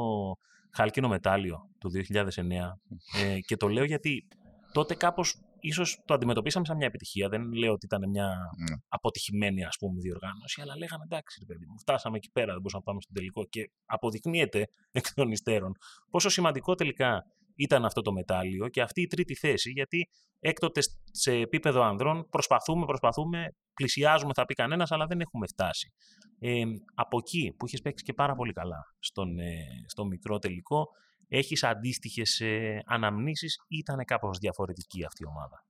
χάλκινο 0.70 1.08
μετάλλιο 1.08 1.68
του 1.78 1.90
2009. 1.90 2.78
ε, 3.24 3.38
και 3.40 3.56
το 3.56 3.68
λέω 3.68 3.84
γιατί 3.84 4.28
τότε 4.72 4.94
κάπως 4.94 5.34
ίσως 5.60 6.02
το 6.04 6.14
αντιμετωπίσαμε 6.14 6.64
σαν 6.66 6.76
μια 6.76 6.86
επιτυχία. 6.86 7.28
Δεν 7.28 7.52
λέω 7.52 7.72
ότι 7.72 7.86
ήταν 7.86 8.10
μια 8.10 8.26
Ναι. 8.70 8.76
αποτυχημένη 8.88 9.64
ας 9.64 9.76
πούμε, 9.78 10.00
διοργάνωση, 10.00 10.60
αλλά 10.60 10.76
λέγαμε 10.76 11.04
εντάξει, 11.04 11.38
ρε 11.40 11.46
παιδί 11.46 11.66
μου, 11.66 11.78
φτάσαμε 11.78 12.16
εκεί 12.16 12.30
πέρα, 12.32 12.46
δεν 12.46 12.56
μπορούσαμε 12.56 12.82
να 12.86 12.90
πάμε 12.90 13.00
στον 13.00 13.14
τελικό. 13.14 13.44
Και 13.44 13.70
αποδεικνύεται 13.86 14.68
εκ 14.90 15.14
των 15.14 15.30
υστέρων 15.30 15.72
πόσο 16.10 16.28
σημαντικό 16.28 16.74
τελικά 16.74 17.24
ήταν 17.58 17.84
αυτό 17.84 18.02
το 18.02 18.12
μετάλλιο 18.12 18.68
και 18.68 18.80
αυτή 18.80 19.00
η 19.00 19.06
τρίτη 19.06 19.34
θέση, 19.34 19.70
γιατί 19.70 20.08
έκτοτε 20.40 20.80
σε 21.10 21.32
επίπεδο 21.32 21.82
ανδρών 21.82 22.28
προσπαθούμε, 22.30 22.84
προσπαθούμε, 22.84 23.54
πλησιάζουμε 23.74 24.32
θα 24.34 24.44
πει 24.44 24.54
κανένας, 24.54 24.90
αλλά 24.90 25.06
δεν 25.06 25.20
έχουμε 25.20 25.46
φτάσει. 25.46 25.92
Ε, 26.38 26.62
από 26.94 27.18
εκεί 27.18 27.54
που 27.58 27.66
έχεις 27.66 27.80
παίξει 27.80 28.04
και 28.04 28.12
πάρα 28.12 28.34
πολύ 28.34 28.52
καλά 28.52 28.94
στον, 28.98 29.38
ε, 29.38 29.56
στο 29.86 30.04
μικρό 30.04 30.38
τελικό, 30.38 30.86
έχεις 31.28 31.64
αντίστοιχες 31.64 32.40
ε, 32.40 32.82
αναμνήσεις 32.86 33.56
ή 33.68 33.76
ήταν 33.76 34.04
κάπως 34.04 34.38
διαφορετική 34.38 35.04
αυτή 35.04 35.22
η 35.22 35.26
ομάδα; 35.26 35.64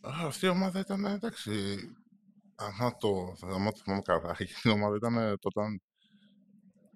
Α, 0.00 0.26
Αυτή 0.26 0.46
η 0.46 0.48
ομάδα 0.48 0.78
ήταν 0.80 1.04
εντάξει. 1.04 1.52
Άμα 2.54 2.96
το, 2.96 3.08
άμα 3.54 3.70
το 3.72 3.78
θυμάμαι 3.84 4.02
καλά, 4.02 4.30
αυτή 4.30 4.48
η 4.68 4.70
ομάδα 4.70 4.96
ήταν 4.96 5.16
ε, 5.16 5.36
το 5.36 5.48
όταν 5.54 5.82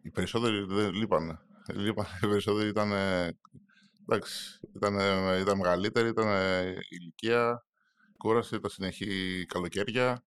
οι 0.03 0.11
περισσότεροι 0.11 0.65
δεν 0.65 0.93
λείπανε. 0.93 1.39
Λείπανε, 1.75 2.09
οι 2.23 2.27
περισσότεροι 2.27 2.69
ήταν. 2.69 2.91
Εντάξει, 4.11 4.61
ήταν, 4.77 4.95
ήταν 5.41 5.57
μεγαλύτεροι, 5.57 6.09
ήταν 6.09 6.29
ε, 6.29 6.75
ηλικία, 6.89 7.67
κούραση, 8.17 8.55
ήταν 8.55 8.71
συνεχή 8.71 9.45
καλοκαίρια 9.49 10.25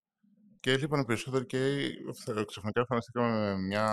και 0.59 0.77
λείπανε 0.77 1.05
περισσότεροι 1.05 1.45
και 1.45 1.57
ε, 1.57 2.43
ξαφνικά 2.45 2.79
εμφανιστήκαμε 2.79 3.29
με 3.29 3.57
μια 3.57 3.87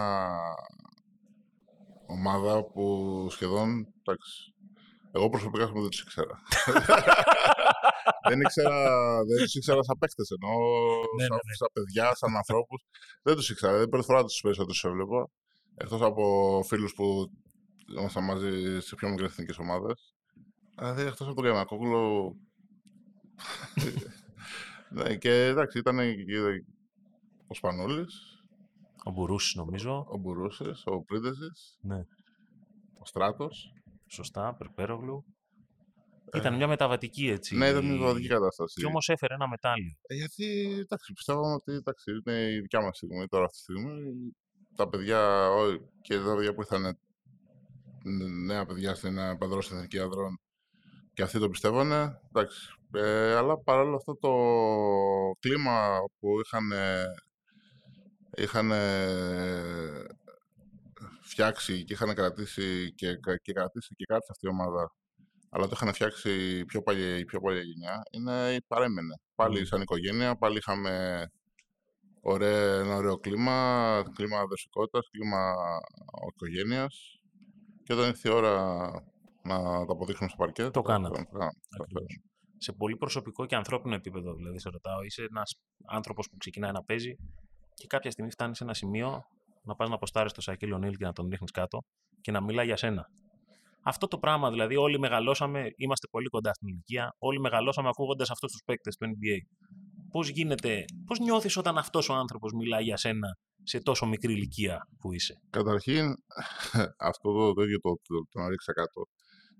ομάδα 2.06 2.64
που 2.64 3.26
σχεδόν, 3.30 3.86
εντάξει, 3.98 4.54
εγώ 5.12 5.28
προσωπικά 5.28 5.64
ας 5.64 5.70
πούμε, 5.70 5.80
δεν 5.80 5.90
τους 5.90 6.00
ήξερα. 6.00 6.38
δεν 8.28 8.40
ήξερα, 8.40 9.16
δεν 9.24 9.36
τους 9.44 9.54
ήξερα 9.54 9.82
σαν 9.82 9.98
παίχτες, 9.98 10.30
ενώ 10.30 10.52
Ναι, 11.16 11.22
σαν, 11.22 11.30
ναι, 11.30 11.50
ναι. 11.50 11.54
σαν 11.54 11.68
παιδιά, 11.72 12.14
σαν 12.14 12.36
ανθρώπους. 12.36 12.86
δεν 13.22 13.34
τους 13.34 13.50
ήξερα, 13.50 13.78
δεν 13.78 13.88
πρώτη 13.88 14.04
φορά 14.04 14.24
τους 14.24 14.40
περισσότερους 14.40 14.84
έβλεπα. 14.84 15.30
Εκτός 15.76 16.00
από 16.00 16.24
φίλους 16.66 16.92
που 16.94 17.30
ήμασταν 17.96 18.24
μαζί 18.24 18.80
σε 18.80 18.94
πιο 18.94 19.08
μικρές 19.08 19.30
εθνικές 19.30 19.58
ομάδες. 19.58 20.14
Δηλαδή, 20.76 21.02
εκτός 21.02 21.26
από 21.26 21.34
τον 21.34 21.44
Καϊμακόπουλο... 21.44 22.32
ναι, 24.90 25.16
και 25.16 25.44
εντάξει, 25.44 25.78
ήταν 25.78 25.96
και 25.98 26.38
ο 27.46 27.54
Σπανούλης, 27.54 28.42
Ο 29.04 29.10
Μπουρούσης 29.10 29.54
νομίζω, 29.54 30.06
ο 30.08 30.16
Μπουρούσης, 30.18 30.82
ο 30.86 31.02
Πρίντεζης, 31.02 31.78
ναι. 31.80 31.98
ο 32.98 33.04
Στράτος. 33.04 33.72
σωστά, 34.06 34.54
Περπέρογλου. 34.54 35.24
Ήταν 36.34 36.56
μια 36.56 36.66
μεταβατική 36.66 37.28
έτσι. 37.28 37.56
Ναι, 37.56 37.68
ήταν 37.68 37.84
μια 37.84 37.92
μεταβατική 37.92 38.28
κατάσταση. 38.28 38.80
Και 38.80 38.86
όμως 38.86 39.08
έφερε 39.08 39.34
ένα 39.34 39.48
μετάλλιο. 39.48 39.92
Ε, 40.02 40.14
γιατί, 40.14 40.76
εντάξει, 40.80 41.12
πιστεύαμε 41.12 41.52
ότι 41.52 41.72
εντάξει, 41.72 42.10
είναι 42.10 42.50
η 42.50 42.60
δικιά 42.60 42.82
μας 42.82 42.96
στιγμή 42.96 43.26
τώρα 43.26 43.44
αυτή 43.44 43.56
τη 43.56 43.62
στιγμή. 43.62 44.12
Τα 44.76 44.88
παιδιά, 44.88 45.50
ό, 45.50 45.62
και 46.00 46.18
τα 46.18 46.34
παιδιά 46.34 46.54
που 46.54 46.60
ήρθαν 46.60 46.98
νέα 48.46 48.66
παιδιά 48.66 48.94
στην 48.94 49.18
ε, 49.18 49.36
Παδρό 49.36 49.58
Εθνική 49.58 49.98
Ανδρών 49.98 50.40
και 51.12 51.22
αυτοί 51.22 51.38
το 51.38 51.48
πιστεύανε. 51.48 52.20
Εντάξει. 52.28 52.72
Ε, 52.92 53.34
αλλά 53.34 53.58
παρόλο 53.58 53.96
αυτό 53.96 54.16
το 54.16 54.32
κλίμα 55.40 55.98
που 56.18 56.28
είχαν, 56.40 56.72
είχαν 58.36 58.72
φτιάξει 61.22 61.84
και 61.84 61.92
είχαν 61.92 62.14
κρατήσει 62.14 62.92
και, 62.94 63.14
και 63.42 63.52
κρατήσει 63.52 63.94
και 63.94 64.04
κάτι 64.04 64.26
αυτή 64.30 64.46
η 64.46 64.48
ομάδα 64.48 64.92
αλλά 65.50 65.66
το 65.66 65.72
είχαν 65.74 65.94
φτιάξει 65.94 66.64
πιο 66.64 66.82
παλιά, 66.82 67.18
η 67.18 67.24
πιο 67.24 67.40
παλιά 67.40 67.62
γενιά, 67.62 68.02
είναι, 68.10 68.60
παρέμενε. 68.66 69.14
Πάλι 69.34 69.66
σαν 69.66 69.80
οικογένεια, 69.80 70.36
πάλι 70.36 70.56
είχαμε 70.56 71.26
ωραίο, 72.20 72.80
ένα 72.80 72.96
ωραίο 72.96 73.16
κλίμα, 73.16 74.02
κλίμα 74.14 74.46
δεσικότητας, 74.46 75.08
κλίμα 75.10 75.54
οικογένειας. 76.34 77.17
Και 77.88 77.94
όταν 77.94 78.08
ήρθε 78.08 78.28
η 78.28 78.32
ώρα 78.32 78.54
να 79.42 79.86
το 79.86 79.92
αποδείξουμε 79.92 80.28
στο 80.28 80.36
παρκέ. 80.36 80.70
Το 80.70 80.82
κάνατε. 80.82 81.26
Σε 82.56 82.72
πολύ 82.72 82.96
προσωπικό 82.96 83.46
και 83.46 83.56
ανθρώπινο 83.56 83.94
επίπεδο, 83.94 84.34
δηλαδή, 84.34 84.58
σε 84.58 84.68
ρωτάω. 84.68 85.02
Είσαι 85.02 85.22
ένας 85.22 85.54
άνθρωπος 85.86 86.28
που 86.30 86.36
ξεκινάει 86.36 86.72
να 86.72 86.84
παίζει 86.84 87.16
και 87.74 87.86
κάποια 87.86 88.10
στιγμή 88.10 88.30
φτάνει 88.30 88.56
σε 88.56 88.64
ένα 88.64 88.74
σημείο 88.74 89.22
να 89.62 89.74
πας 89.74 89.88
να 89.88 89.94
αποστάρεις 89.94 90.32
το 90.32 90.40
Σακίλ 90.40 90.72
Ονίλ 90.72 90.96
και 90.96 91.04
να 91.04 91.12
τον 91.12 91.28
ρίχνεις 91.28 91.50
κάτω 91.50 91.78
και 92.20 92.30
να 92.30 92.42
μιλά 92.42 92.62
για 92.62 92.76
σένα. 92.76 93.06
Αυτό 93.82 94.08
το 94.08 94.18
πράγμα 94.18 94.50
δηλαδή, 94.50 94.76
όλοι 94.76 94.98
μεγαλώσαμε, 94.98 95.64
είμαστε 95.76 96.06
πολύ 96.10 96.28
κοντά 96.28 96.54
στην 96.54 96.68
ηλικία, 96.68 97.14
όλοι 97.18 97.40
μεγαλώσαμε 97.40 97.88
ακούγοντας 97.88 98.30
αυτούς 98.30 98.52
τους 98.52 98.62
παίκτες 98.64 98.96
του 98.96 99.06
NBA. 99.06 99.36
Πώς 100.10 100.28
γίνεται, 100.28 100.84
πώς 101.06 101.18
νιώθεις 101.18 101.56
όταν 101.56 101.78
αυτός 101.78 102.08
ο 102.08 102.14
άνθρωπος 102.14 102.52
μιλάει 102.52 102.82
για 102.82 102.96
σένα 102.96 103.36
σε 103.68 103.80
τόσο 103.80 104.06
μικρή 104.06 104.32
ηλικία 104.32 104.88
που 104.98 105.12
είσαι. 105.12 105.40
Καταρχήν, 105.50 106.14
αυτό 107.10 107.32
το, 107.32 107.52
το 107.52 107.62
ίδιο 107.62 107.78
το, 107.80 108.00
το, 108.08 108.26
το, 108.30 108.40
να 108.40 108.48
ρίξα 108.48 108.72
κάτω 108.72 109.08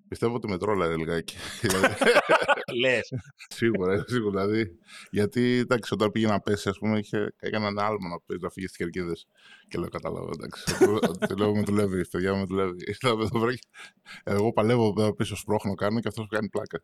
Πιστεύω 0.09 0.35
ότι 0.35 0.49
με 0.49 0.59
τρόλαρε 0.59 0.97
λιγάκι. 0.97 1.37
Λες. 2.81 3.13
σίγουρα, 3.49 4.05
σίγουρα. 4.07 4.47
Δηλαδή, 4.47 4.79
γιατί 5.11 5.43
εντάξει, 5.59 5.95
όταν 5.95 6.11
πήγε 6.11 6.27
να 6.27 6.41
πέσει, 6.41 6.69
ας 6.69 6.79
πούμε, 6.79 6.99
είχε, 6.99 7.35
έκανε 7.37 7.67
ένα 7.67 7.85
άλμα 7.85 8.09
να, 8.09 8.21
πέσει, 8.27 8.41
να 8.43 8.51
φύγεις 8.51 8.71
στις 8.71 8.85
κερκίδες. 8.85 9.27
Και 9.69 9.79
λέω, 9.79 9.89
κατάλαβα, 9.89 10.31
εντάξει. 10.33 10.79
Του 11.29 11.37
λέω, 11.37 11.55
με 11.55 11.63
δουλεύει, 11.63 12.09
παιδιά, 12.09 12.35
με 12.37 12.45
δουλεύει. 12.45 13.59
Εγώ 14.25 14.53
παλεύω 14.53 15.15
πίσω 15.15 15.37
σπρώχνω, 15.37 15.75
κάνω 15.75 16.01
και 16.01 16.09
αυτός 16.09 16.27
κάνει 16.29 16.49
πλάκα. 16.49 16.83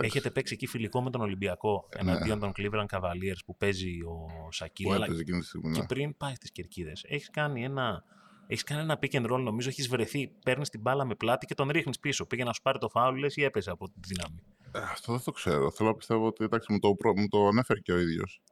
Έχετε 0.00 0.30
παίξει 0.30 0.54
εκεί 0.54 0.66
φιλικό 0.66 1.02
με 1.02 1.10
τον 1.10 1.20
Ολυμπιακό 1.20 1.88
ναι. 1.94 2.10
εναντίον 2.10 2.38
των 2.38 2.52
Cleveland 2.56 2.86
Cavaliers 2.86 3.38
που 3.46 3.56
παίζει 3.56 4.00
ο 4.00 4.48
Σακίλ. 4.50 4.88
Και 5.24 5.68
ναι. 5.68 5.86
πριν 5.86 6.16
πάει 6.16 6.34
στις 6.34 6.52
κερκίδες, 6.52 7.04
έχεις 7.08 7.30
κάνει 7.30 7.64
ένα 7.64 8.04
έχεις 8.48 8.62
κάνει 8.62 8.80
ένα 8.80 8.98
pick 9.02 9.10
and 9.10 9.32
roll, 9.32 9.40
νομίζω, 9.40 9.68
έχεις 9.68 9.88
βρεθεί, 9.88 10.32
παίρνεις 10.44 10.68
την 10.68 10.80
μπάλα 10.80 11.04
με 11.04 11.14
πλάτη 11.14 11.46
και 11.46 11.54
τον 11.54 11.68
ρίχνεις 11.68 11.98
πίσω. 11.98 12.26
Πήγε 12.26 12.44
να 12.44 12.52
σου 12.52 12.62
πάρει 12.62 12.78
το 12.78 12.88
φάουλ, 12.88 13.18
λες 13.18 13.36
ή 13.36 13.44
έπεσε 13.44 13.70
από 13.70 13.88
τη 13.88 14.00
δύναμη. 14.06 14.42
Ε, 14.72 14.78
αυτό 14.78 15.12
δεν 15.12 15.22
το 15.24 15.30
ξέρω. 15.30 15.70
Θέλω 15.70 15.88
να 15.88 15.94
πιστεύω 15.94 16.26
ότι 16.26 16.44
εντάξει, 16.44 16.72
μου 16.72 16.78
το, 16.78 16.96
μου 17.16 17.28
το 17.28 17.46
ανέφερε 17.46 17.80
και 17.80 17.92
ο 17.92 17.98
ίδιος. 17.98 18.42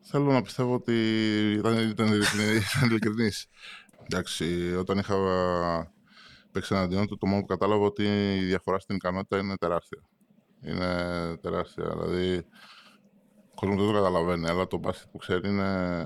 Θέλω 0.00 0.32
να 0.32 0.42
πιστεύω 0.42 0.74
ότι 0.74 0.94
ήταν, 1.52 1.88
ήταν, 1.88 2.06
ήταν 2.12 2.88
ειλικρινής. 2.88 3.46
εντάξει, 4.02 4.74
όταν 4.74 4.98
είχα 4.98 5.16
παίξει 6.56 6.74
εναντίον 6.74 7.06
του, 7.06 7.18
το 7.18 7.26
μόνο 7.26 7.40
που 7.40 7.46
κατάλαβα 7.46 7.84
ότι 7.84 8.04
η 8.36 8.44
διαφορά 8.44 8.78
στην 8.78 8.96
ικανότητα 8.96 9.38
είναι 9.38 9.56
τεράστια. 9.56 9.98
Είναι 10.60 10.86
τεράστια. 11.36 11.84
Δηλαδή, 11.88 12.46
ο 13.50 13.54
κόσμος 13.54 13.76
δεν 13.76 13.86
το 13.86 13.92
καταλαβαίνει, 13.92 14.48
αλλά 14.48 14.66
το 14.66 14.78
μπάσκετ 14.78 15.10
που 15.10 15.18
ξέρει 15.18 15.48
είναι 15.48 16.04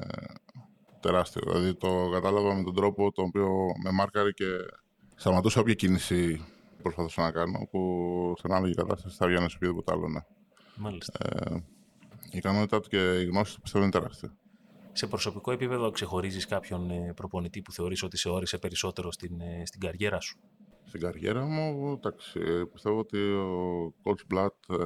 τεράστιο. 1.00 1.42
Δηλαδή 1.44 1.74
το 1.74 2.08
κατάλαβα 2.12 2.54
με 2.54 2.62
τον 2.62 2.74
τρόπο 2.74 3.12
τον 3.12 3.24
οποίο 3.24 3.48
με 3.84 3.90
μάρκαρε 3.90 4.30
και 4.30 4.44
σταματούσα 5.14 5.60
όποια 5.60 5.74
κίνηση 5.74 6.44
προσπαθούσα 6.82 7.22
να 7.22 7.30
κάνω, 7.30 7.68
που 7.70 7.80
σε 8.36 8.42
ανάλογη 8.50 8.74
κατάσταση 8.74 9.16
θα 9.16 9.26
βγαίνει 9.26 9.50
σε 9.50 9.56
οποιοδήποτε 9.56 9.92
άλλο. 9.92 10.08
Ναι. 10.08 10.20
Μάλιστα. 10.76 11.12
Ε, 11.18 11.54
η 12.30 12.38
ικανότητά 12.38 12.80
του 12.80 12.88
και 12.88 13.20
η 13.20 13.24
γνώση 13.24 13.54
του 13.54 13.60
πιστεύω 13.60 13.84
είναι 13.84 13.92
τεράστια. 13.92 14.36
Σε 14.92 15.06
προσωπικό 15.06 15.52
επίπεδο 15.52 15.90
ξεχωρίζεις 15.90 16.46
κάποιον 16.46 16.90
ε, 16.90 17.12
προπονητή 17.16 17.62
που 17.62 17.72
θεωρείς 17.72 18.02
ότι 18.02 18.16
σε 18.16 18.28
όρισε 18.28 18.58
περισσότερο 18.58 19.12
στην, 19.12 19.40
ε, 19.40 19.62
στην 19.66 19.80
καριέρα 19.80 20.20
σου; 20.20 20.38
Στην 20.84 21.00
καριέρα 21.00 21.44
μου, 21.44 21.92
εντάξει, 21.92 22.40
πιστεύω 22.72 22.98
ότι 22.98 23.18
ο 23.32 23.94
Coach 24.04 24.34
Blatt 24.34 24.76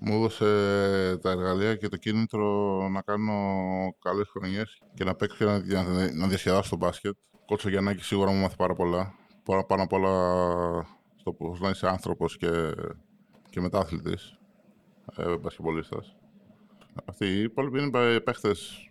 μου 0.00 0.14
έδωσε 0.14 1.18
τα 1.22 1.30
εργαλεία 1.30 1.76
και 1.76 1.88
το 1.88 1.96
κίνητρο 1.96 2.88
να 2.88 3.02
κάνω 3.02 3.34
καλές 3.98 4.28
χρονιές 4.28 4.82
και 4.94 5.04
να 5.04 5.14
παίξω 5.14 5.60
και 5.60 5.74
να, 5.74 6.12
να 6.12 6.26
διασκεδάσω 6.28 6.70
το 6.70 6.76
μπάσκετ. 6.76 7.16
Κότσο 7.46 7.68
Γιαννάκης 7.68 8.06
σίγουρα 8.06 8.30
μου 8.30 8.40
μάθει 8.40 8.56
πάρα 8.56 8.74
πολλά. 8.74 9.14
Πάνω 9.66 9.82
απ' 9.82 9.92
όλα 9.92 10.86
στο 11.16 11.32
πώς 11.32 11.60
να 11.60 11.68
είσαι 11.68 11.88
άνθρωπος 11.88 12.36
και, 12.36 12.74
και 13.50 13.60
μετάθλητης, 13.60 14.38
ε, 15.16 15.36
μπασκετμπολίστας. 15.36 16.16
Αυτοί 17.04 17.26
οι 17.26 17.42
υπόλοιποι 17.42 17.80
είναι 17.80 18.20
παίχτες, 18.20 18.90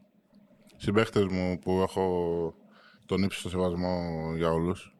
συμπαίχτες 0.75 1.25
μου 1.25 1.59
που 1.59 1.71
έχω 1.71 2.53
τον 3.05 3.23
ύψιστο 3.23 3.49
σεβασμό 3.49 4.31
για 4.35 4.51
όλους. 4.51 4.95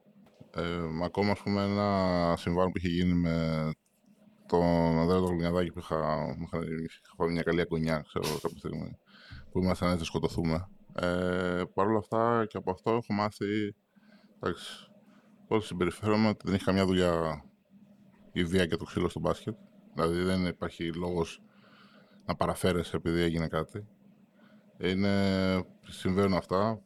Ε, 0.55 0.79
ακόμα, 1.03 1.31
ας 1.31 1.39
πούμε, 1.39 1.63
ένα 1.63 2.33
συμβάν 2.37 2.71
που 2.71 2.77
είχε 2.77 2.87
γίνει 2.87 3.13
με 3.13 3.69
τον 4.45 4.63
Ανδρέα 4.97 5.19
τον 5.19 5.27
Γλυνιαδάκη 5.27 5.71
που 5.71 5.79
είχα, 5.79 5.97
είχα 7.17 7.31
μια 7.31 7.43
καλή 7.43 7.61
αγωνιά, 7.61 8.05
ξέρω, 8.07 8.39
κάποια 8.41 8.57
στιγμή, 8.57 8.97
που 9.51 9.59
ήμασταν 9.59 9.87
έτσι 9.87 9.99
να 9.99 10.05
σκοτωθούμε. 10.05 10.67
Ε, 10.93 11.63
Παρ' 11.73 11.87
όλα 11.87 11.97
αυτά 11.97 12.45
και 12.45 12.57
από 12.57 12.71
αυτό 12.71 12.91
έχω 12.91 13.13
μάθει, 13.13 13.75
εντάξει, 14.39 14.91
πώς 15.47 15.65
συμπεριφέρομαι, 15.65 16.27
ότι 16.27 16.41
δεν 16.45 16.53
έχει 16.53 16.63
καμιά 16.63 16.85
δουλειά 16.85 17.43
η 18.31 18.43
βία 18.43 18.65
και 18.65 18.75
το 18.75 18.83
ξύλο 18.83 19.09
στο 19.09 19.19
μπάσκετ. 19.19 19.55
Δηλαδή 19.93 20.21
δεν 20.21 20.45
υπάρχει 20.45 20.93
λόγος 20.93 21.41
να 22.29 22.35
παραφέρεσαι 22.35 22.95
επειδή 22.95 23.21
έγινε 23.21 23.47
κάτι. 23.47 23.87
Είναι, 24.77 25.13
συμβαίνουν 25.87 26.33
αυτά. 26.33 26.81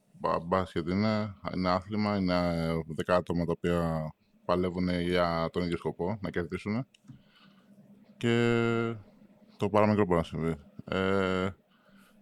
Μπάσκετ 0.47 0.88
είναι, 0.88 1.35
είναι 1.55 1.69
άθλημα, 1.69 2.17
είναι 2.17 2.67
δέκα 2.95 3.15
άτομα 3.15 3.45
τα 3.45 3.51
οποία 3.51 4.13
παλεύουν 4.45 4.89
για 4.89 5.50
τον 5.51 5.63
ίδιο 5.63 5.77
σκοπό, 5.77 6.17
να 6.21 6.29
κερδίσουν 6.29 6.88
και 8.17 8.95
το 9.57 9.69
παραμικρό 9.69 10.05
μπορεί 10.05 10.17
να 10.19 10.23
συμβεί. 10.23 10.55
Ε, 10.85 11.50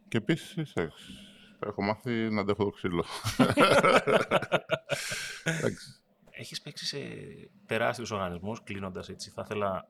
και 0.07 0.17
επίσης 0.17 0.73
έχω 1.59 1.81
μάθει 1.81 2.29
να 2.29 2.41
αντέχω 2.41 2.63
το 2.63 2.69
ξύλο. 2.69 3.05
Έχεις 6.29 6.61
παίξει 6.61 6.85
σε 6.85 6.97
τεράστιους 7.65 8.11
οργανισμούς, 8.11 8.63
κλείνοντας 8.63 9.09
έτσι. 9.09 9.29
Θα 9.29 9.41
ήθελα, 9.45 9.87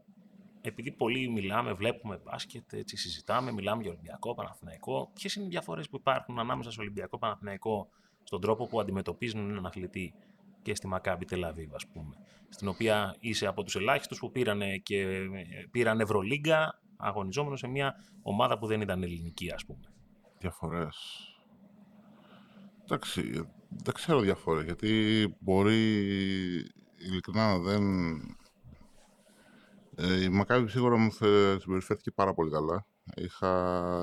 επειδή 0.61 0.91
πολλοί 0.91 1.29
μιλάμε, 1.29 1.73
βλέπουμε 1.73 2.21
μπάσκετ, 2.23 2.73
έτσι, 2.73 2.97
συζητάμε, 2.97 3.51
μιλάμε 3.51 3.81
για 3.81 3.91
Ολυμπιακό, 3.91 4.33
Παναθηναϊκό. 4.33 5.11
Ποιες 5.13 5.35
είναι 5.35 5.45
οι 5.45 5.49
διαφορές 5.49 5.89
που 5.89 5.95
υπάρχουν 5.95 6.39
ανάμεσα 6.39 6.71
στο 6.71 6.81
Ολυμπιακό, 6.81 7.17
Παναθηναϊκό, 7.17 7.89
στον 8.23 8.41
τρόπο 8.41 8.67
που 8.67 8.79
αντιμετωπίζουν 8.79 9.49
έναν 9.49 9.65
αθλητή 9.65 10.13
και 10.61 10.75
στη 10.75 10.87
Μακάμπη 10.87 11.25
Τελαβίβ, 11.25 11.75
ας 11.75 11.87
πούμε, 11.87 12.15
στην 12.49 12.67
οποία 12.67 13.15
είσαι 13.19 13.45
από 13.45 13.63
τους 13.63 13.75
ελάχιστους 13.75 14.19
που 14.19 14.31
πήραν 14.31 14.61
και 14.83 15.05
πήραν 15.71 15.99
Ευρωλίγκα 15.99 16.79
αγωνιζόμενο 16.97 17.55
σε 17.55 17.67
μια 17.67 17.95
ομάδα 18.21 18.57
που 18.57 18.67
δεν 18.67 18.81
ήταν 18.81 19.03
ελληνική, 19.03 19.51
ας 19.51 19.65
πούμε. 19.65 19.93
Διαφορές. 20.39 21.25
Εντάξει, 22.83 23.49
δεν 23.69 23.93
ξέρω 23.93 24.19
διαφορές, 24.19 24.63
γιατί 24.63 25.27
μπορεί 25.39 25.79
ειλικρινά 26.97 27.59
δεν... 27.59 27.83
Ε, 30.01 30.23
η 30.23 30.29
Μακάβη 30.29 30.69
σίγουρα 30.69 30.97
μου 30.97 31.11
συμπεριφέρθηκε 31.59 32.11
πάρα 32.11 32.33
πολύ 32.33 32.51
καλά. 32.51 32.85
Είχα, 33.15 33.47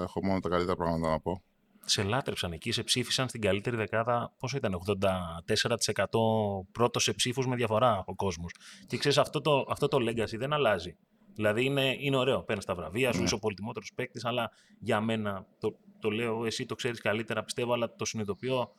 έχω 0.02 0.24
μόνο 0.24 0.40
τα 0.40 0.48
καλύτερα 0.48 0.76
πράγματα 0.76 1.10
να 1.10 1.20
πω 1.20 1.42
σε 1.88 2.02
λάτρεψαν 2.02 2.52
εκεί, 2.52 2.72
σε 2.72 2.82
ψήφισαν 2.82 3.28
στην 3.28 3.40
καλύτερη 3.40 3.76
δεκάδα. 3.76 4.32
Πόσο 4.38 4.56
ήταν, 4.56 4.74
84% 4.74 6.04
πρώτος 6.72 7.02
σε 7.02 7.12
ψήφους 7.12 7.46
με 7.46 7.56
διαφορά 7.56 8.04
ο 8.06 8.14
κόσμος. 8.14 8.54
Και 8.86 8.96
ξέρεις, 8.96 9.18
αυτό 9.18 9.40
το, 9.40 9.66
αυτό 9.68 9.88
το 9.88 9.98
legacy 10.00 10.38
δεν 10.38 10.52
αλλάζει. 10.52 10.96
Δηλαδή 11.34 11.64
είναι, 11.64 11.96
είναι 11.98 12.16
ωραίο. 12.16 12.42
Παίρνεις 12.42 12.64
τα 12.64 12.74
βραβεία 12.74 13.12
σου, 13.12 13.18
ναι. 13.18 13.24
είσαι 13.24 13.34
ο 13.34 13.38
πολυτιμότερος 13.38 13.92
παίκτης, 13.94 14.24
αλλά 14.24 14.50
για 14.78 15.00
μένα 15.00 15.46
το, 15.58 15.76
το 15.98 16.10
λέω, 16.10 16.44
εσύ 16.44 16.66
το 16.66 16.74
ξέρεις 16.74 17.00
καλύτερα, 17.00 17.44
πιστεύω, 17.44 17.72
αλλά 17.72 17.94
το 17.94 18.04
συνειδητοποιώ 18.04 18.72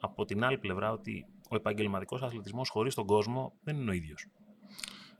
από 0.00 0.24
την 0.24 0.44
άλλη 0.44 0.58
πλευρά 0.58 0.92
ότι 0.92 1.26
ο 1.50 1.56
επαγγελματικός 1.56 2.22
αθλητισμός 2.22 2.68
χωρίς 2.68 2.94
τον 2.94 3.06
κόσμο 3.06 3.52
δεν 3.62 3.76
είναι 3.76 3.90
ο 3.90 3.92
ίδιος. 3.92 4.26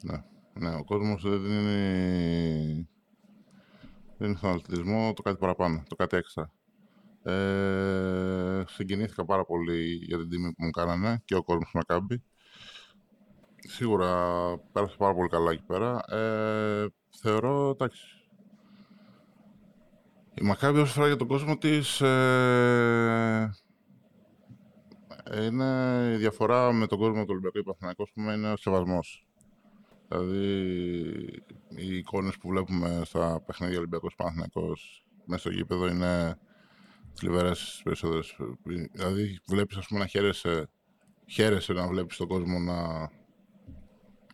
Ναι, 0.02 0.24
ναι, 0.54 0.74
ο 0.74 0.84
κόσμος 0.84 1.22
δεν 1.22 1.44
είναι. 1.44 2.88
Δεν 4.18 4.28
είναι 4.28 4.36
στον 4.36 4.50
αθλητισμό 4.50 5.12
το 5.12 5.22
κάτι 5.22 5.36
παραπάνω, 5.38 5.82
το 5.88 5.96
κάτι 5.96 6.16
έξτρα. 6.16 6.52
Ε, 7.22 8.64
συγκινήθηκα 8.66 9.24
πάρα 9.24 9.44
πολύ 9.44 9.82
για 9.82 10.18
την 10.18 10.28
τιμή 10.28 10.52
που 10.52 10.64
μου 10.64 10.70
κάνανε 10.70 11.22
και 11.24 11.34
ο 11.34 11.42
κόσμος 11.42 11.70
Μακάμπη. 11.74 12.22
Σίγουρα 13.56 14.10
πέρασε 14.72 14.96
πάρα 14.98 15.14
πολύ 15.14 15.28
καλά 15.28 15.50
εκεί 15.50 15.62
πέρα. 15.66 16.00
Ε, 16.16 16.86
θεωρώ, 17.20 17.70
εντάξει, 17.70 18.22
η 20.34 20.42
Μακάμπη 20.44 20.78
όσο 20.78 20.92
φορά 20.92 21.06
για 21.06 21.16
τον 21.16 21.26
κόσμο 21.26 21.56
της 21.56 22.00
ε, 22.00 23.50
είναι 25.42 26.10
η 26.14 26.16
διαφορά 26.16 26.72
με 26.72 26.86
τον 26.86 26.98
κόσμο 26.98 27.20
του 27.20 27.28
Ολυμπιακού 27.30 27.58
Υπαθηναϊκού, 27.58 28.06
πούμε, 28.14 28.32
είναι 28.32 28.52
ο 28.52 28.56
σεβασμός. 28.56 29.26
Δηλαδή, 30.12 31.44
οι 31.68 31.96
εικόνες 31.96 32.36
που 32.38 32.48
βλέπουμε 32.48 33.02
στα 33.04 33.42
παιχνίδια 33.46 33.78
Ολυμπιακός 33.78 34.14
Παναθηναϊκός 34.14 35.04
μέσα 35.24 35.40
στο 35.40 35.50
γήπεδο 35.50 35.86
είναι 35.86 36.38
θλιβερές 37.12 37.80
περισσότερες. 37.84 38.36
Δηλαδή, 38.92 39.38
βλέπεις, 39.46 39.76
ας 39.76 39.86
πούμε, 39.86 40.00
να 40.00 40.06
χαίρεσαι, 40.06 40.68
χαίρεσαι 41.26 41.72
να 41.72 41.86
βλέπεις 41.88 42.16
τον 42.16 42.28
κόσμο 42.28 42.58
να, 42.58 43.10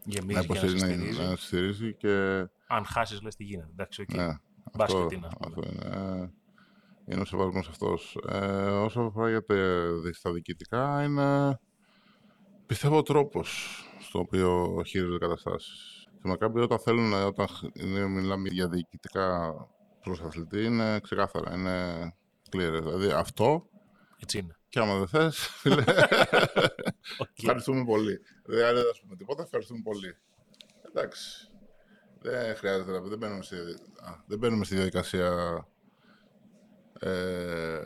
Γεμίζει 0.05 0.35
να, 0.35 0.45
και 0.45 0.49
να 0.53 0.55
σε 0.59 0.67
υποστηρίζει, 0.67 0.79
στηρίζει. 0.79 1.21
να, 1.21 1.29
να 1.29 1.37
στηρίζει 1.37 1.95
και 1.95 2.47
Αν 2.67 2.85
χάσεις, 2.85 3.23
λες 3.23 3.37
τι 3.37 3.45
γίνεται. 3.45 3.69
Εντάξει, 3.73 4.03
οκ. 4.03 4.15
ναι, 4.15 4.27
Μπάσκετ 4.75 5.01
αυτό, 5.03 5.15
είναι, 5.17 5.27
ας 5.27 5.35
πούμε. 5.35 5.67
αυτό 5.67 5.89
είναι. 5.89 6.33
Είναι 7.11 7.21
ο 7.21 7.25
σεβασμός 7.25 7.69
αυτός. 7.69 8.19
Ε, 8.29 8.41
όσο 8.71 9.01
αφορά 9.01 9.29
για 9.29 9.45
τα, 9.45 9.55
στα 10.13 10.33
διοικητικά, 10.33 11.03
είναι 11.05 11.59
πιστεύω 12.67 12.97
ο 12.97 13.03
τρόπος 13.03 13.83
στο 14.09 14.19
οποίο 14.19 14.83
χειρίζονται 14.87 15.19
καταστάσεις. 15.19 16.03
Στη 16.19 16.29
Μακάμπη 16.29 16.61
όταν 16.61 16.79
θέλουν, 16.79 17.13
όταν 17.13 17.49
χ- 17.49 17.65
είναι, 17.73 18.07
μιλάμε 18.07 18.49
για 18.49 18.69
διοικητικά 18.69 19.55
προς 20.03 20.21
αθλητή, 20.21 20.65
είναι 20.65 21.01
ξεκάθαρα, 21.01 21.55
είναι 21.55 22.03
clear. 22.51 22.79
Δηλαδή 22.83 23.11
αυτό, 23.11 23.69
Έτσι 24.23 24.39
είναι. 24.39 24.57
και 24.69 24.79
άμα 24.81 24.99
δεν 24.99 25.07
θες, 25.09 25.37
φίλε, 25.61 25.85
Οκ. 27.19 27.29
ευχαριστούμε 27.39 27.85
πολύ. 27.85 28.21
Δεν 28.45 28.75
δεν 28.75 28.85
θα 28.85 29.01
πούμε 29.03 29.17
τίποτα, 29.17 29.43
ευχαριστούμε 29.43 29.81
πολύ. 29.85 30.17
Εντάξει. 30.89 31.51
Δεν 32.21 32.57
χρειάζεται 32.57 32.91
να 32.93 33.01
δεν 33.01 33.19
μπαίνουμε 33.19 33.43
στη, 33.43 33.57
α, 34.01 34.23
δεν 34.27 34.39
μπαίνουμε 34.39 34.65
στη 34.65 34.75
διαδικασία 34.75 35.31
ε, 37.01 37.81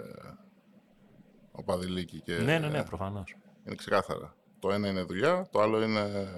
ο 1.52 1.62
Παδηλίκη 1.64 2.20
και 2.20 2.34
Ναι, 2.36 2.58
ναι, 2.58 2.68
ναι, 2.68 2.84
προφανώς. 2.84 3.36
είναι 3.66 3.74
ξεκάθαρα. 3.74 4.36
Το 4.62 4.70
ένα 4.70 4.88
είναι 4.88 5.02
δουλειά, 5.02 5.48
το 5.50 5.60
άλλο 5.60 5.82
είναι... 5.82 6.28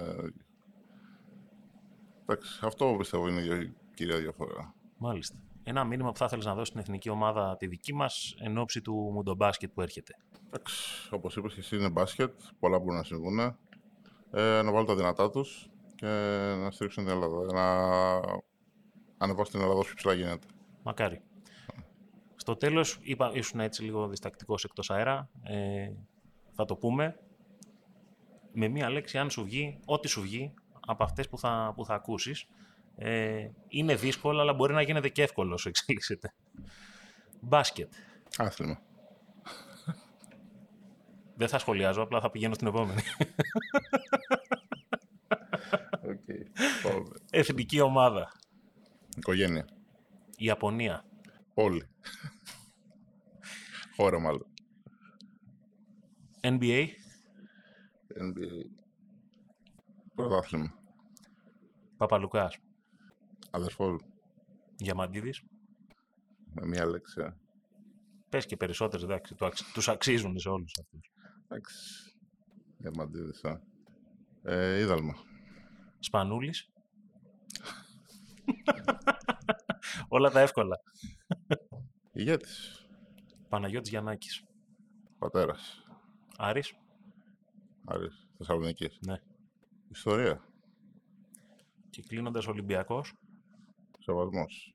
Εντάξει, 2.21 2.59
αυτό 2.63 2.95
πιστεύω 2.97 3.27
είναι 3.27 3.41
η 3.41 3.73
κυρία 3.93 4.17
διαφορά. 4.17 4.73
Μάλιστα. 4.97 5.37
Ένα 5.63 5.83
μήνυμα 5.83 6.11
που 6.11 6.17
θα 6.17 6.25
ήθελες 6.25 6.45
να 6.45 6.53
δώσεις 6.53 6.67
στην 6.67 6.79
εθνική 6.79 7.09
ομάδα 7.09 7.55
τη 7.57 7.67
δική 7.67 7.93
μας 7.93 8.35
εν 8.39 8.57
ώψη 8.57 8.81
του 8.81 8.93
μουντομπάσκετ 9.13 9.71
που 9.73 9.81
έρχεται. 9.81 10.13
Εντάξει, 10.45 11.09
όπως 11.11 11.35
είπες 11.35 11.53
και 11.53 11.59
εσύ 11.59 11.75
είναι 11.75 11.89
μπάσκετ, 11.89 12.33
πολλά 12.59 12.79
μπορούν 12.79 12.95
να 12.95 13.03
συμβούν. 13.03 13.39
Ε, 13.39 14.61
να 14.61 14.71
βάλουν 14.71 14.85
τα 14.85 14.95
δυνατά 14.95 15.29
τους 15.29 15.69
και 15.95 16.07
να 16.57 16.71
στηρίξουν 16.71 17.05
την 17.05 17.13
Ελλάδα. 17.13 17.53
Να 17.53 17.67
ανεβάσουν 19.17 19.51
την 19.51 19.61
Ελλάδα 19.61 19.79
όσο 19.79 19.93
πιο 19.93 19.95
ψηλά 19.95 20.13
γίνεται. 20.13 20.47
Μακάρι. 20.83 21.21
Στο 22.35 22.55
τέλος, 22.55 22.99
είπα, 23.01 23.31
ήσουν 23.33 23.59
έτσι 23.59 23.83
λίγο 23.83 24.07
διστακτικός 24.07 24.63
εκτός 24.63 24.89
αέρα. 24.91 25.29
Ε, 25.43 25.91
θα 26.51 26.65
το 26.65 26.75
πούμε. 26.75 27.19
Με 28.57 28.67
μία 28.67 28.89
λέξη, 28.89 29.17
αν 29.17 29.29
σου 29.29 29.43
βγει, 29.43 29.79
ό,τι 29.85 30.07
σου 30.07 30.21
βγει, 30.21 30.53
από 30.87 31.03
αυτές 31.03 31.29
που 31.29 31.37
θα, 31.37 31.73
που 31.75 31.85
θα 31.85 31.93
ακούσεις, 31.93 32.47
ε, 32.95 33.49
είναι 33.67 33.95
δύσκολο, 33.95 34.41
αλλά 34.41 34.53
μπορεί 34.53 34.73
να 34.73 34.81
γίνεται 34.81 35.09
και 35.09 35.21
εύκολο 35.21 35.53
όσο 35.53 35.69
εξελίσσεται. 35.69 36.33
Μπάσκετ. 37.41 37.93
Άθλημα. 38.37 38.81
Δεν 41.35 41.47
θα 41.47 41.59
σχολιάζω, 41.59 42.01
απλά 42.01 42.21
θα 42.21 42.31
πηγαίνω 42.31 42.53
στην 42.53 42.67
επόμενη. 42.67 43.01
Okay. 46.07 46.43
Πάμε. 46.83 47.09
Εθνική 47.31 47.79
ομάδα. 47.79 48.31
Οικογένεια. 49.17 49.67
Ιαπωνία. 50.37 51.05
Όλοι. 51.53 51.87
Χώρα 53.95 54.19
μάλλον. 54.19 54.45
NBA. 56.41 56.85
NBA. 58.15 58.69
Πρωτάθλημα. 60.15 60.73
Παπαλουκάς. 61.97 62.57
Αδερφός 63.51 63.91
μου. 63.91 64.13
Διαμαντίδης. 64.75 65.43
Με 66.53 66.65
μία 66.65 66.85
λέξη. 66.85 67.21
ε. 67.21 67.33
Πες 68.29 68.45
και 68.45 68.57
περισσότερες, 68.57 69.03
εντάξει. 69.05 69.35
του 69.35 69.45
αξ- 69.45 69.71
Τους 69.73 69.87
αξίζουν 69.87 70.39
σε 70.39 70.49
όλους 70.49 70.71
αυτούς. 70.81 71.11
Εντάξει. 71.47 71.75
Διαμαντίδης, 72.77 73.43
α. 73.43 73.61
Ε, 74.43 74.79
είδαλμα. 74.79 75.13
Σπανούλης. 75.99 76.69
Όλα 80.07 80.29
τα 80.31 80.39
εύκολα. 80.39 80.75
Ηγέτης. 82.13 82.85
Παναγιώτης 83.49 83.89
Γιαννάκης. 83.89 84.43
Πατέρας. 85.19 85.83
Άρης. 86.37 86.73
Άρης. 87.85 88.27
Θεσσαλονίκης. 88.37 88.97
Ναι. 89.05 89.21
Ιστορία. 89.89 90.43
Και 91.89 92.01
κλείνοντας 92.07 92.47
Ολυμπιακός. 92.47 93.13
Σεβασμός. 93.99 94.73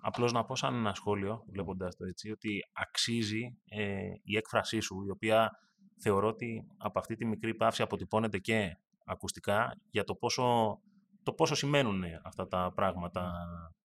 Απλώς 0.00 0.32
να 0.32 0.44
πω 0.44 0.56
σαν 0.56 0.74
ένα 0.74 0.94
σχόλιο, 0.94 1.44
βλέποντας 1.46 1.96
το 1.96 2.04
έτσι, 2.04 2.30
ότι 2.30 2.60
αξίζει 2.72 3.58
ε, 3.68 4.12
η 4.22 4.36
έκφρασή 4.36 4.80
σου, 4.80 5.04
η 5.06 5.10
οποία 5.10 5.50
θεωρώ 5.96 6.28
ότι 6.28 6.66
από 6.76 6.98
αυτή 6.98 7.16
τη 7.16 7.24
μικρή 7.24 7.54
παύση 7.54 7.82
αποτυπώνεται 7.82 8.38
και 8.38 8.76
ακουστικά 9.04 9.80
για 9.90 10.04
το 10.04 10.14
πόσο, 10.14 10.78
το 11.22 11.32
πόσο 11.32 11.54
σημαίνουν 11.54 12.02
αυτά 12.22 12.48
τα 12.48 12.72
πράγματα 12.74 13.32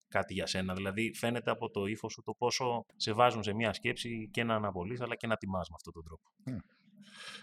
κάτι 0.08 0.34
για 0.34 0.46
σένα. 0.46 0.74
Δηλαδή 0.74 1.14
φαίνεται 1.14 1.50
από 1.50 1.70
το 1.70 1.86
ύφος 1.86 2.12
σου 2.12 2.22
το 2.22 2.34
πόσο 2.34 2.86
σε 2.96 3.12
βάζουν 3.12 3.42
σε 3.42 3.54
μια 3.54 3.72
σκέψη 3.72 4.28
και 4.32 4.44
να 4.44 4.54
αναβολείς 4.54 5.00
αλλά 5.00 5.16
και 5.16 5.26
να 5.26 5.36
τιμάς 5.36 5.68
με 5.68 5.74
αυτόν 5.76 5.92
τον 5.92 6.04
τρόπο. 6.04 6.30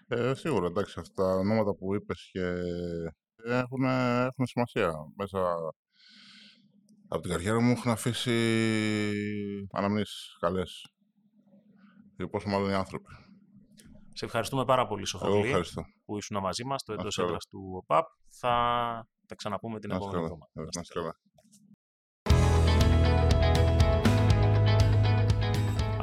Ε, 0.08 0.34
σίγουρα, 0.34 0.66
εντάξει, 0.66 1.00
αυτά 1.00 1.24
τα 1.24 1.34
ονόματα 1.36 1.76
που 1.76 1.96
είπες 1.96 2.30
και 2.32 2.54
έχουν, 3.46 3.84
έχουν 4.26 4.46
σημασία. 4.46 4.94
Μέσα 5.18 5.40
από 7.08 7.22
την 7.22 7.32
καριέρα 7.32 7.60
μου 7.62 7.72
έχουν 7.72 7.92
αφήσει 7.92 8.32
αναμνήσεις 9.72 10.38
καλές. 10.40 10.86
Και 12.18 12.28
πόσο 12.28 12.50
μάλλον 12.50 12.70
οι 12.70 12.74
άνθρωποι. 12.74 13.14
Σε 14.14 14.26
ευχαριστούμε 14.26 14.66
πάρα 14.66 14.88
πολύ, 14.88 15.04
Εγώ 15.08 15.08
Σοφοκλή, 15.20 15.48
ευχαριστώ. 15.48 15.84
που 16.06 16.18
ήσουν 16.18 16.40
μαζί 16.42 16.64
μας 16.64 16.82
στο 16.82 16.94
Να 16.94 17.00
εντός 17.00 17.10
είστε 17.10 17.22
καλά. 17.22 17.34
έδρας 17.34 17.46
του 17.48 17.72
ΟΠΑΠ. 17.76 18.06
Θα 18.30 18.50
τα 19.28 19.36
ξαναπούμε 19.36 19.80
την 19.80 19.90
Να 19.90 19.96
είστε 19.96 20.08
επόμενη 20.08 20.28
καλά. 20.30 20.48
εβδομάδα. 20.54 21.16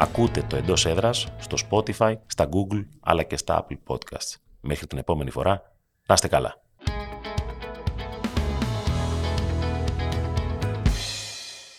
Ακούτε 0.00 0.42
το 0.42 0.56
εντός 0.56 0.86
έδρας 0.86 1.26
στο 1.38 1.56
Spotify, 1.70 2.14
στα 2.26 2.48
Google 2.48 2.84
αλλά 3.00 3.22
και 3.22 3.36
στα 3.36 3.66
Apple 3.66 3.78
Podcasts. 3.86 4.36
Μέχρι 4.60 4.86
την 4.86 4.98
επόμενη 4.98 5.30
φορά, 5.30 5.72
να 6.06 6.14
είστε 6.14 6.28
καλά. 6.28 6.60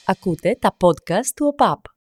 Ακούτε 0.05 0.58
τα 0.60 0.77
podcast 0.82 1.32
του 1.36 1.45
ΟΠΑΠ. 1.45 1.97